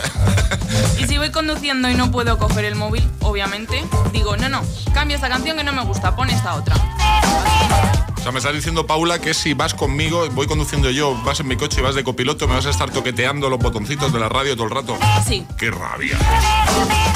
y 0.99 1.05
si 1.05 1.17
voy 1.17 1.29
conduciendo 1.31 1.89
y 1.89 1.95
no 1.95 2.11
puedo 2.11 2.37
coger 2.37 2.65
el 2.65 2.75
móvil, 2.75 3.07
obviamente, 3.19 3.83
digo, 4.11 4.37
no, 4.37 4.49
no, 4.49 4.61
cambia 4.93 5.15
esta 5.15 5.29
canción 5.29 5.57
que 5.57 5.63
no 5.63 5.73
me 5.73 5.83
gusta, 5.83 6.15
pon 6.15 6.29
esta 6.29 6.55
otra. 6.55 6.75
O 8.23 8.25
sea, 8.25 8.31
me 8.31 8.37
estás 8.39 8.53
diciendo, 8.53 8.87
Paula, 8.87 9.19
que 9.19 9.33
si 9.33 9.53
vas 9.53 9.73
conmigo, 9.73 10.25
voy 10.31 10.47
conduciendo 10.47 10.89
yo, 10.89 11.13
vas 11.25 11.41
en 11.41 11.47
mi 11.49 11.57
coche 11.57 11.81
y 11.81 11.83
vas 11.83 11.93
de 11.93 12.05
copiloto, 12.05 12.47
me 12.47 12.55
vas 12.55 12.65
a 12.65 12.69
estar 12.69 12.89
toqueteando 12.89 13.49
los 13.49 13.59
botoncitos 13.59 14.13
de 14.13 14.19
la 14.19 14.29
radio 14.29 14.55
todo 14.55 14.67
el 14.67 14.71
rato. 14.71 14.97
Sí. 15.27 15.45
¡Qué 15.57 15.69
rabia! 15.69 16.17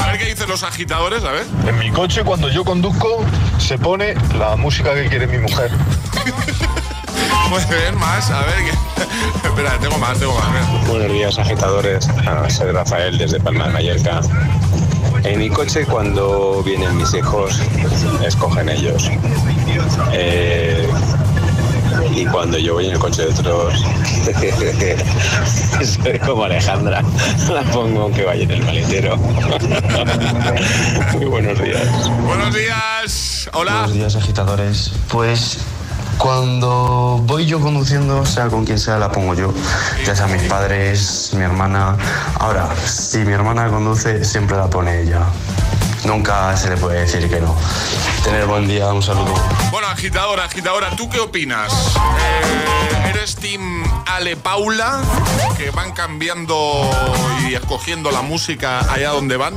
A 0.04 0.08
ver 0.08 0.20
qué 0.20 0.26
dicen 0.26 0.50
los 0.50 0.64
agitadores, 0.64 1.24
a 1.24 1.32
ver. 1.32 1.46
En 1.66 1.80
mi 1.80 1.92
coche, 1.92 2.26
cuando 2.26 2.50
yo 2.50 2.66
conduzco, 2.66 3.24
se 3.58 3.78
pone 3.78 4.16
la 4.38 4.58
música 4.58 4.94
que 4.96 5.08
quiere 5.08 5.28
mi 5.28 5.38
mujer. 5.38 5.72
Muy 7.50 7.64
bien, 7.70 7.98
más, 7.98 8.30
a 8.30 8.42
ver. 8.42 8.56
qué- 8.66 9.48
Espera, 9.48 9.80
tengo 9.80 9.98
más, 10.00 10.20
tengo 10.20 10.34
más. 10.38 10.88
Buenos 10.90 11.10
días, 11.14 11.40
agitadores. 11.40 12.06
Ah, 12.28 12.50
soy 12.50 12.72
Rafael 12.74 13.18
desde 13.18 13.40
Palma 13.40 13.68
de 13.68 13.74
Mallorca. 13.74 14.20
En 15.24 15.40
mi 15.40 15.50
coche, 15.50 15.86
cuando 15.86 16.62
vienen 16.64 16.96
mis 16.98 17.14
hijos, 17.14 17.60
escogen 18.26 18.70
ellos. 18.70 19.10
Eh, 20.14 20.88
y 22.16 22.26
cuando 22.26 22.58
yo 22.58 22.76
voy 22.76 22.86
en 22.88 22.94
el 22.94 23.00
coche 23.00 23.24
de 23.24 23.30
otros, 23.30 23.84
soy 25.84 26.20
como 26.20 26.46
Alejandra. 26.46 27.04
La 27.50 27.64
pongo 27.72 28.04
aunque 28.04 28.24
vaya 28.24 28.44
en 28.44 28.52
el 28.52 28.64
maletero. 28.64 29.18
Muy 31.14 31.26
buenos 31.26 31.62
días. 31.62 32.10
Buenos 32.26 32.56
días. 32.56 33.50
Hola. 33.54 33.72
Buenos 33.74 33.94
días, 33.94 34.16
agitadores. 34.16 34.94
Pues 35.10 35.60
cuando 36.18 37.22
voy 37.24 37.46
yo 37.46 37.60
conduciendo, 37.60 38.26
sea 38.26 38.48
con 38.48 38.66
quien 38.66 38.80
sea, 38.80 38.98
la 38.98 39.12
pongo 39.12 39.34
yo. 39.34 39.54
Ya 40.06 40.16
sea 40.16 40.28
mis 40.28 40.44
padres, 40.44 41.32
mi 41.34 41.44
hermana. 41.44 41.96
Ahora, 42.40 42.70
si 42.86 43.20
mi 43.20 43.34
hermana 43.34 43.70
conduce, 43.70 44.24
siempre 44.26 44.58
la 44.58 44.70
pone 44.70 45.02
ella. 45.02 45.22
Nunca 46.06 46.56
se 46.56 46.70
le 46.70 46.78
puede 46.78 47.02
decir 47.02 47.30
que 47.30 47.40
no. 47.40 47.56
Tener 48.24 48.46
buen 48.46 48.68
día, 48.68 48.88
un 48.88 49.04
saludo. 49.04 49.34
Bueno, 49.72 49.88
agitadora, 49.88 50.46
agitadora, 50.46 50.96
¿tú 50.96 51.10
qué 51.10 51.20
opinas? 51.20 51.72
Eh, 51.96 52.87
¿Eres 53.28 53.36
Team 53.42 53.84
Ale 54.06 54.38
Paula? 54.38 55.02
Que 55.58 55.70
van 55.72 55.92
cambiando 55.92 56.90
y 57.50 57.56
escogiendo 57.56 58.10
la 58.10 58.22
música 58.22 58.80
allá 58.90 59.10
donde 59.10 59.36
van. 59.36 59.54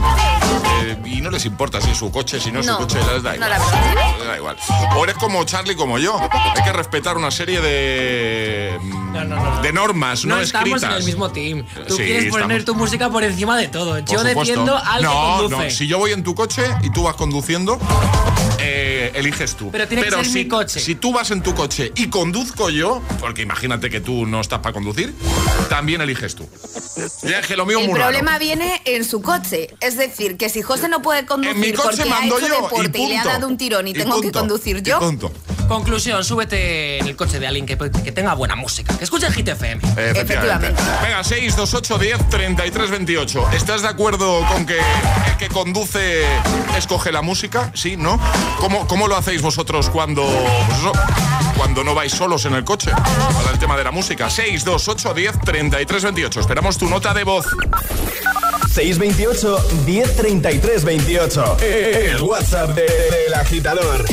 Eh, 0.82 0.96
y 1.04 1.20
no 1.20 1.30
les 1.30 1.44
importa 1.44 1.80
si 1.80 1.90
es 1.90 1.96
su 1.96 2.10
coche, 2.10 2.40
si 2.40 2.50
no 2.50 2.58
es 2.58 2.66
No, 2.66 2.78
su 2.78 2.78
coche, 2.80 2.98
les 3.12 3.22
da 3.22 3.36
igual. 3.36 3.48
la 3.48 3.58
verdad 3.58 3.70
que 3.70 3.94
no. 3.94 4.18
Les 4.18 4.26
da 4.26 4.36
igual. 4.38 4.56
O 4.96 5.04
eres 5.04 5.14
como 5.18 5.44
Charlie, 5.44 5.76
como 5.76 5.98
yo. 6.00 6.18
Hay 6.18 6.64
que 6.64 6.72
respetar 6.72 7.16
una 7.16 7.30
serie 7.30 7.60
de, 7.60 8.76
de 9.62 9.72
normas 9.72 10.24
no, 10.24 10.34
No 10.34 10.40
estamos 10.40 10.66
escritas. 10.68 10.90
en 10.90 10.96
el 10.98 11.04
mismo 11.04 11.30
team. 11.30 11.64
Tú 11.86 11.96
Sí, 11.96 12.02
quieres 12.02 12.28
poner 12.32 12.58
estamos. 12.58 12.64
tu 12.64 12.74
música 12.74 13.08
por 13.08 13.22
encima 13.22 13.56
de 13.56 13.68
todo. 13.68 14.00
Yo 14.00 14.24
defiendo 14.24 14.76
al 14.76 15.00
no, 15.04 15.10
que 15.10 15.42
conduce. 15.42 15.64
No, 15.64 15.70
si 15.70 15.86
yo 15.86 15.98
voy 15.98 16.10
en 16.10 16.24
tu 16.24 16.34
coche 16.34 16.64
y 16.82 16.90
tú 16.90 17.04
vas 17.04 17.14
conduciendo, 17.14 17.78
eh, 18.58 18.99
eliges 19.14 19.54
tú. 19.56 19.70
Pero 19.70 19.86
tiene 19.88 20.02
que 20.04 20.10
ser 20.10 20.24
si, 20.26 20.32
mi 20.44 20.48
coche. 20.48 20.80
Si 20.80 20.94
tú 20.94 21.12
vas 21.12 21.30
en 21.30 21.42
tu 21.42 21.54
coche 21.54 21.92
y 21.96 22.08
conduzco 22.08 22.70
yo, 22.70 23.02
porque 23.20 23.42
imagínate 23.42 23.90
que 23.90 24.00
tú 24.00 24.26
no 24.26 24.40
estás 24.40 24.60
para 24.60 24.72
conducir, 24.72 25.14
también 25.68 26.00
eliges 26.00 26.34
tú. 26.34 26.48
Ya 27.22 27.38
es 27.40 27.46
que 27.46 27.56
lo 27.56 27.66
mío 27.66 27.78
El 27.80 27.88
muy 27.88 27.98
raro. 27.98 28.10
problema 28.10 28.38
viene 28.38 28.82
en 28.84 29.04
su 29.04 29.22
coche. 29.22 29.74
Es 29.80 29.96
decir, 29.96 30.36
que 30.36 30.48
si 30.48 30.62
José 30.62 30.88
no 30.88 31.02
puede 31.02 31.20
En 31.20 31.24
mi 31.24 31.28
conducir 31.28 31.74
coche 31.76 31.96
porque 31.98 32.02
ha 32.02 32.14
mando 32.14 32.38
hecho 32.38 32.48
yo, 32.48 32.54
y 32.58 32.62
deporte 32.62 32.98
y, 32.98 33.06
le 33.08 33.18
ha 33.18 33.22
punto. 33.22 33.34
dado 33.38 33.46
un 33.48 33.56
tirón 33.56 33.88
y, 33.88 33.90
Y 33.90 33.94
tengo 33.94 34.16
que 34.16 34.22
punto. 34.24 34.38
conducir 34.40 34.82
yo, 34.82 34.98
Punto. 34.98 35.32
Conclusión, 35.68 36.24
súbete 36.24 36.98
en 36.98 37.06
el 37.06 37.14
coche 37.14 37.38
de 37.38 37.46
alguien 37.46 37.64
que, 37.64 37.76
que 37.78 38.10
tenga 38.12 38.34
buena 38.34 38.56
música. 38.56 38.96
Que 38.98 39.04
escuche 39.04 39.30
Hit 39.32 39.46
FM. 39.48 39.80
Efectivamente. 39.96 40.82
Venga, 41.02 41.22
628 41.22 41.98
10 41.98 42.28
33 42.28 42.90
28. 42.90 43.50
¿Estás 43.52 43.82
de 43.82 43.88
acuerdo 43.88 44.44
con 44.48 44.66
que 44.66 44.78
el 44.78 45.36
que 45.38 45.48
conduce 45.48 46.24
escoge 46.76 47.12
la 47.12 47.22
música? 47.22 47.70
¿Sí? 47.74 47.96
¿No? 47.96 48.18
¿Cómo, 48.58 48.86
cómo 48.88 48.99
lo 49.08 49.16
hacéis 49.16 49.42
vosotros 49.42 49.88
cuando, 49.90 50.22
pues 50.24 50.98
cuando 51.56 51.84
no 51.84 51.94
vais 51.94 52.12
solos 52.12 52.44
en 52.46 52.54
el 52.54 52.64
coche? 52.64 52.90
Para 52.92 53.50
el 53.52 53.58
tema 53.58 53.76
de 53.76 53.84
la 53.84 53.90
música. 53.90 54.28
628 54.30 55.14
10 55.14 55.40
33 55.40 56.02
28. 56.04 56.40
Esperamos 56.40 56.78
tu 56.78 56.88
nota 56.88 57.12
de 57.14 57.24
voz. 57.24 57.46
628 58.72 59.58
1033 59.86 60.84
28. 60.84 61.56
El 61.60 62.22
WhatsApp 62.22 62.70
de- 62.74 62.82
del 62.82 63.34
agitador. 63.34 64.04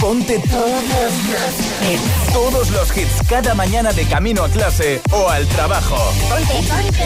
Ponte 0.00 0.38
todos 0.50 0.82
los, 0.82 2.32
todos 2.32 2.70
los 2.70 2.96
hits 2.96 3.22
cada 3.28 3.54
mañana 3.54 3.92
de 3.92 4.04
camino 4.06 4.42
a 4.44 4.48
clase 4.48 5.00
o 5.12 5.28
al 5.28 5.46
trabajo. 5.48 5.96
Ponte, 6.28 7.04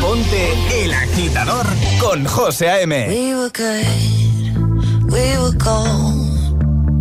Ponte 0.00 0.84
el 0.84 0.92
agitador 0.94 1.66
con 2.00 2.24
José 2.24 2.70
A.M. 2.70 3.08
We 3.08 3.34
were 3.34 3.50
good, 3.50 5.12
we 5.12 5.38
were 5.38 5.56
gold. 5.58 6.27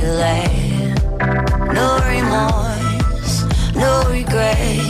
delay. 0.00 0.94
No 1.78 1.88
remorse, 2.14 3.34
no 3.74 3.92
regret. 4.10 4.80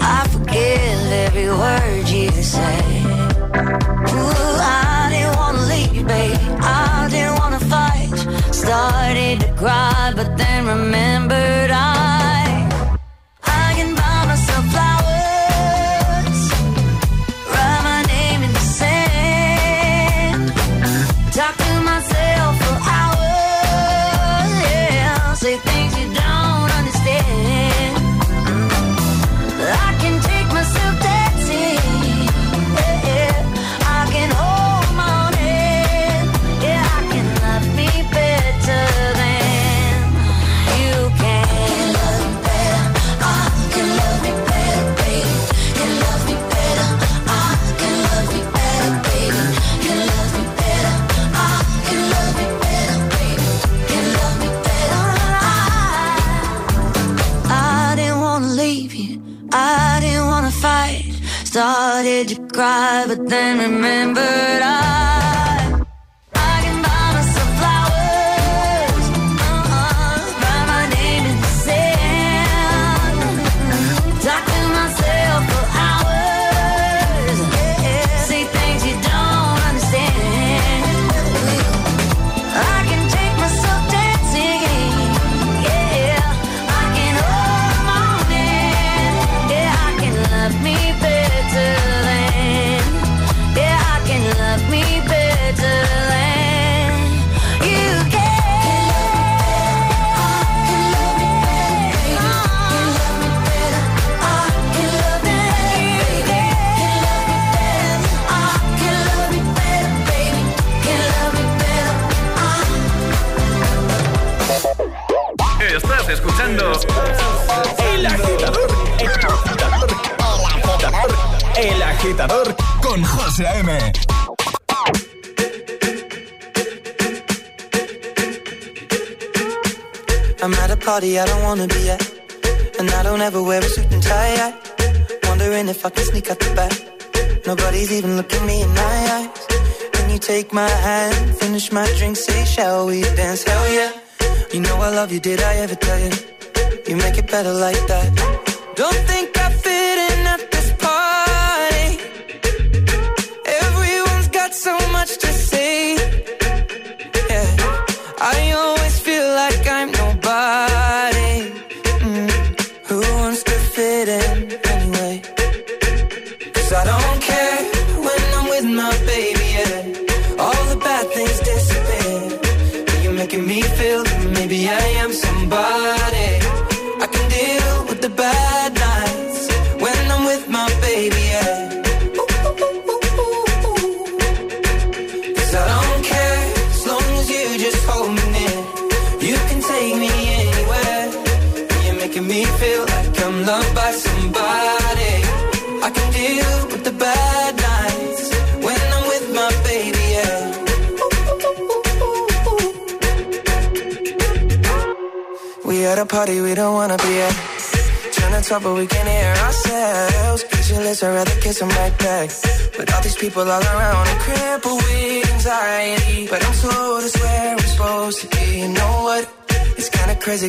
I 0.00 0.26
forgive 0.30 1.12
every 1.26 1.48
word 1.48 2.08
you 2.08 2.30
say. 2.42 2.89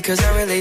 because 0.02 0.20
I 0.24 0.36
really 0.36 0.61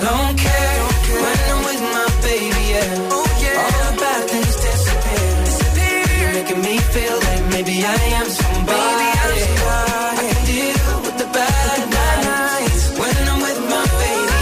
don't 0.00 0.36
care 0.38 0.80
when 1.22 1.38
I'm 1.50 1.60
with 1.68 1.82
my 1.94 2.06
baby, 2.22 2.62
yeah. 2.72 3.12
Oh, 3.12 3.26
yeah. 3.42 3.60
All 3.60 3.72
the 3.86 3.92
bad 4.00 4.22
things 4.30 4.56
disappear. 4.56 5.28
disappear. 5.44 6.04
You're 6.20 6.34
making 6.40 6.60
me 6.62 6.78
feel 6.94 7.16
like 7.28 7.44
maybe 7.50 7.84
I 7.84 7.96
am 8.20 8.28
somebody. 8.30 8.78
Maybe 9.00 9.08
I'm 9.22 9.34
somebody. 9.48 10.00
I 10.10 10.26
can 10.32 10.44
deal 10.46 11.00
with 11.04 11.16
the 11.18 11.28
bad, 11.36 11.78
nights 11.90 12.82
when 12.98 13.16
I'm 13.28 13.40
with 13.46 13.60
my 13.72 13.84
baby, 14.00 14.36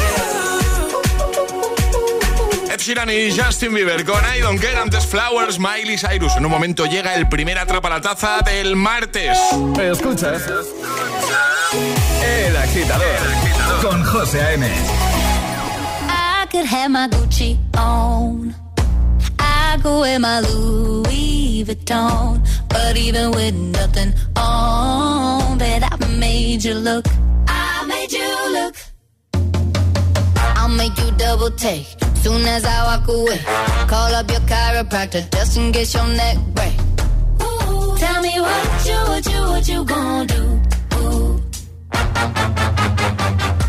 yeah. 2.69 2.75
Ed 2.75 2.81
Sheeran 2.81 3.11
y 3.11 3.31
Justin 3.33 3.75
Bieber 3.75 4.05
con 4.05 4.23
I 4.25 4.41
Don't 4.41 4.61
Care, 4.61 4.79
antes 4.79 5.07
Flowers, 5.07 5.59
Miley 5.59 5.99
Cyrus. 5.99 6.37
En 6.37 6.45
un 6.45 6.51
momento 6.51 6.87
llega 6.87 7.15
el 7.15 7.29
primer 7.29 7.59
atrapa 7.59 7.89
la 7.89 8.01
taza 8.01 8.41
del 8.43 8.77
martes. 8.77 9.39
Escuchas 9.81 10.43
El 12.23 12.57
Agitador 12.57 13.19
con 13.83 14.03
José 14.05 14.43
A.M. 14.43 15.08
I 16.49 16.51
could 16.51 16.65
have 16.65 16.91
my 16.91 17.07
Gucci 17.09 17.59
on. 17.77 18.55
I 19.39 19.79
go 19.83 20.03
in 20.05 20.23
my 20.23 20.41
Louis 20.41 21.63
Vuitton. 21.63 22.41
But 22.71 22.97
even 22.97 23.33
with 23.33 23.55
nothing 23.55 24.15
on, 24.35 25.59
bet 25.59 25.83
I 25.85 25.97
made 26.17 26.65
you 26.65 26.73
look. 26.73 27.05
I 27.47 27.85
made 27.87 28.11
you 28.11 28.53
look. 28.55 28.77
I'll 30.57 30.71
make 30.71 30.97
you 30.97 31.11
double 31.19 31.51
take. 31.51 31.85
Soon 32.15 32.41
as 32.47 32.65
I 32.65 32.97
walk 32.97 33.07
away, 33.09 33.41
call 33.87 34.15
up 34.15 34.31
your 34.31 34.41
chiropractor 34.49 35.31
just 35.31 35.59
in 35.59 35.71
case 35.71 35.93
your 35.93 36.07
neck 36.07 36.39
break. 36.55 36.73
Ooh, 37.43 37.95
tell 37.99 38.23
me 38.23 38.41
what 38.41 38.87
you, 38.87 38.99
what 39.11 39.27
you, 39.31 39.41
what 39.53 39.69
you 39.69 39.85
gonna 39.85 40.27
do? 40.27 40.61
Ooh. 40.97 41.43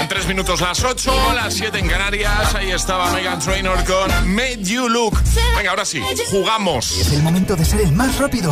En 0.00 0.06
tres 0.08 0.26
minutos 0.26 0.60
las 0.60 0.82
8, 0.84 1.32
las 1.34 1.54
7 1.54 1.78
en 1.78 1.88
Canarias. 1.88 2.54
Ahí 2.54 2.70
estaba 2.70 3.10
Megan 3.12 3.38
Trainor 3.40 3.84
con 3.84 4.34
Made 4.34 4.62
You 4.62 4.88
Look. 4.88 5.18
Venga, 5.56 5.70
ahora 5.70 5.84
sí, 5.84 6.00
jugamos. 6.30 6.92
Es 6.92 7.12
el 7.12 7.22
momento 7.22 7.56
de 7.56 7.64
ser 7.64 7.80
el 7.80 7.92
más 7.92 8.16
rápido. 8.18 8.50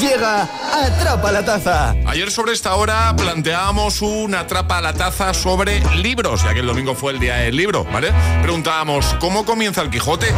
Llega 0.00 0.48
Atrapa 0.72 1.30
la 1.32 1.44
Taza. 1.44 1.94
Ayer 2.06 2.30
sobre 2.30 2.52
esta 2.52 2.74
hora 2.74 3.14
planteábamos 3.16 4.02
una 4.02 4.40
atrapa 4.40 4.78
a 4.78 4.80
la 4.80 4.92
taza 4.92 5.34
sobre 5.34 5.80
libros, 5.96 6.42
ya 6.42 6.52
que 6.54 6.60
el 6.60 6.66
domingo 6.66 6.94
fue 6.94 7.12
el 7.12 7.20
día 7.20 7.36
del 7.36 7.56
libro, 7.56 7.84
¿vale? 7.84 8.12
Preguntábamos, 8.42 9.14
¿cómo 9.20 9.44
comienza 9.44 9.82
el 9.82 9.90
Quijote? 9.90 10.32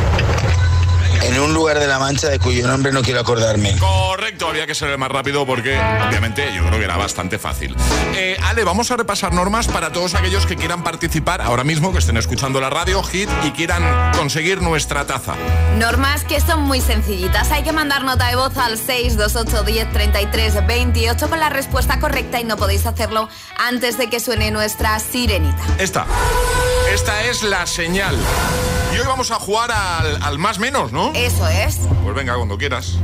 En 1.23 1.39
un 1.39 1.55
lugar 1.55 1.79
de 1.79 1.87
la 1.87 1.99
Mancha 1.99 2.29
de 2.29 2.39
cuyo 2.39 2.67
nombre 2.67 2.93
no 2.93 3.03
quiero 3.03 3.21
acordarme. 3.21 3.77
Correcto, 3.79 4.49
había 4.49 4.67
que 4.67 4.75
ser 4.75 4.91
el 4.91 4.99
más 4.99 5.11
rápido 5.11 5.47
porque 5.47 5.79
obviamente 5.79 6.53
yo 6.55 6.67
creo 6.67 6.79
que 6.79 6.85
era 6.85 6.97
bastante 6.97 7.39
fácil. 7.39 7.77
Eh, 8.15 8.37
Ale, 8.43 8.65
vamos 8.65 8.91
a 8.91 8.97
repasar 8.97 9.33
normas 9.33 9.69
para 9.69 9.93
todos 9.93 10.15
aquellos 10.15 10.47
que 10.47 10.57
quieran 10.57 10.83
participar 10.83 11.41
ahora 11.41 11.65
mismo, 11.65 11.93
que 11.93 11.99
estén 11.99 12.17
escuchando 12.17 12.61
la 12.61 12.71
radio, 12.71 13.03
hit, 13.05 13.29
y 13.45 13.53
quieran 13.53 14.13
conseguir 14.17 14.63
nuestra 14.63 15.07
taza. 15.07 15.35
Normas 15.79 16.25
que 16.25 16.41
son 16.41 16.63
muy 16.63 16.81
sencillitas. 16.81 17.51
Hay 17.53 17.63
que 17.63 17.73
mandar 17.73 18.05
nota 18.05 18.29
de 18.29 18.37
voz 18.37 18.57
al 18.57 18.77
628 18.77 19.63
10 19.63 19.93
33 19.93 20.67
28 20.67 21.29
con 21.29 21.39
la 21.39 21.49
respuesta 21.51 22.01
correcta 22.01 22.41
y 22.41 22.45
no 22.45 22.57
podéis 22.57 22.85
hacerlo 22.87 23.29
antes 23.59 23.97
de 23.97 24.11
que 24.11 24.19
suene 24.21 24.51
nuestra 24.51 24.99
sirenita. 24.99 25.63
Esta. 25.79 26.05
Esta 26.93 27.25
es 27.25 27.43
la 27.43 27.67
señal. 27.67 28.17
Y 28.95 28.99
hoy 28.99 29.07
vamos 29.07 29.31
a 29.31 29.37
jugar 29.37 29.73
al, 29.73 30.23
al 30.23 30.39
más 30.39 30.59
menos, 30.59 30.93
¿no? 30.93 31.12
Eso 31.15 31.47
es. 31.47 31.79
Pues 32.03 32.15
venga, 32.15 32.37
cuando 32.37 32.57
quieras. 32.57 32.99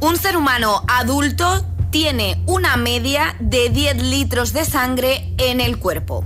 Un 0.00 0.16
ser 0.16 0.36
humano 0.36 0.82
adulto 0.86 1.64
tiene 1.90 2.42
una 2.46 2.76
media 2.76 3.36
de 3.40 3.70
10 3.70 4.02
litros 4.02 4.52
de 4.52 4.64
sangre 4.64 5.32
en 5.38 5.60
el 5.60 5.78
cuerpo. 5.78 6.24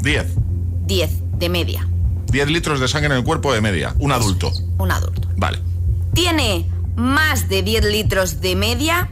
10. 0.00 0.26
10 0.86 1.38
de 1.38 1.48
media. 1.48 1.88
10 2.26 2.48
litros 2.48 2.78
de 2.78 2.88
sangre 2.88 3.06
en 3.06 3.18
el 3.18 3.24
cuerpo 3.24 3.52
de 3.52 3.60
media. 3.60 3.94
Un 3.98 4.12
adulto. 4.12 4.52
Un 4.78 4.92
adulto. 4.92 5.28
Vale. 5.36 5.58
Tiene 6.14 6.70
más 6.94 7.48
de 7.48 7.62
10 7.62 7.84
litros 7.86 8.40
de 8.40 8.54
media, 8.54 9.10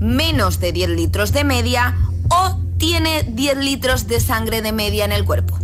menos 0.00 0.58
de 0.58 0.72
10 0.72 0.90
litros 0.90 1.32
de 1.32 1.44
media 1.44 1.96
o 2.28 2.58
tiene 2.78 3.22
10 3.22 3.58
litros 3.58 4.08
de 4.08 4.20
sangre 4.20 4.62
de 4.62 4.72
media 4.72 5.04
en 5.04 5.12
el 5.12 5.24
cuerpo. 5.24 5.58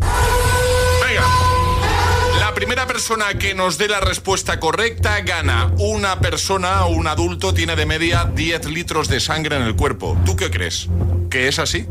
La 2.51 2.55
primera 2.57 2.85
persona 2.85 3.39
que 3.39 3.55
nos 3.55 3.79
dé 3.79 3.87
la 3.87 4.01
respuesta 4.01 4.59
correcta 4.59 5.21
gana. 5.21 5.73
Una 5.79 6.19
persona 6.19 6.85
o 6.85 6.89
un 6.91 7.07
adulto 7.07 7.55
tiene 7.55 7.77
de 7.77 7.87
media 7.87 8.25
10 8.35 8.65
litros 8.67 9.07
de 9.09 9.21
sangre 9.21 9.55
en 9.55 9.63
el 9.63 9.77
cuerpo. 9.77 10.19
¿Tú 10.27 10.35
qué 10.35 10.51
crees? 10.51 10.89
¿Que 11.31 11.47
es 11.47 11.61
así? 11.61 11.87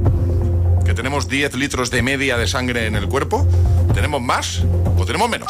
¿Que 0.86 0.94
tenemos 0.94 1.30
10 1.30 1.56
litros 1.56 1.92
de 1.92 2.02
media 2.02 2.38
de 2.38 2.46
sangre 2.46 2.88
en 2.88 2.96
el 2.98 3.08
cuerpo? 3.08 3.48
¿Tenemos 3.94 4.22
más 4.22 4.62
o 4.98 5.06
tenemos 5.06 5.30
menos? 5.30 5.50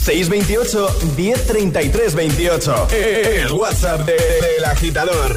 628 0.00 0.98
1033 1.16 2.14
28. 2.14 2.88
El 2.92 3.50
WhatsApp 3.50 4.02
de- 4.06 4.12
del 4.14 4.64
agitador. 4.64 5.34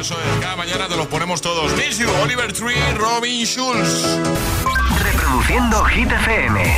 Eso 0.00 0.14
es, 0.14 0.40
cada 0.40 0.56
mañana 0.56 0.88
te 0.88 0.96
los 0.96 1.06
ponemos 1.06 1.40
todos. 1.40 1.72
Miss 1.76 1.98
you, 1.98 2.08
Oliver 2.22 2.52
Tree, 2.52 2.74
Robin 2.96 3.46
Schulz. 3.46 4.18
Reproduciendo 5.00 5.84
Hit 5.84 6.10
FM. 6.10 6.76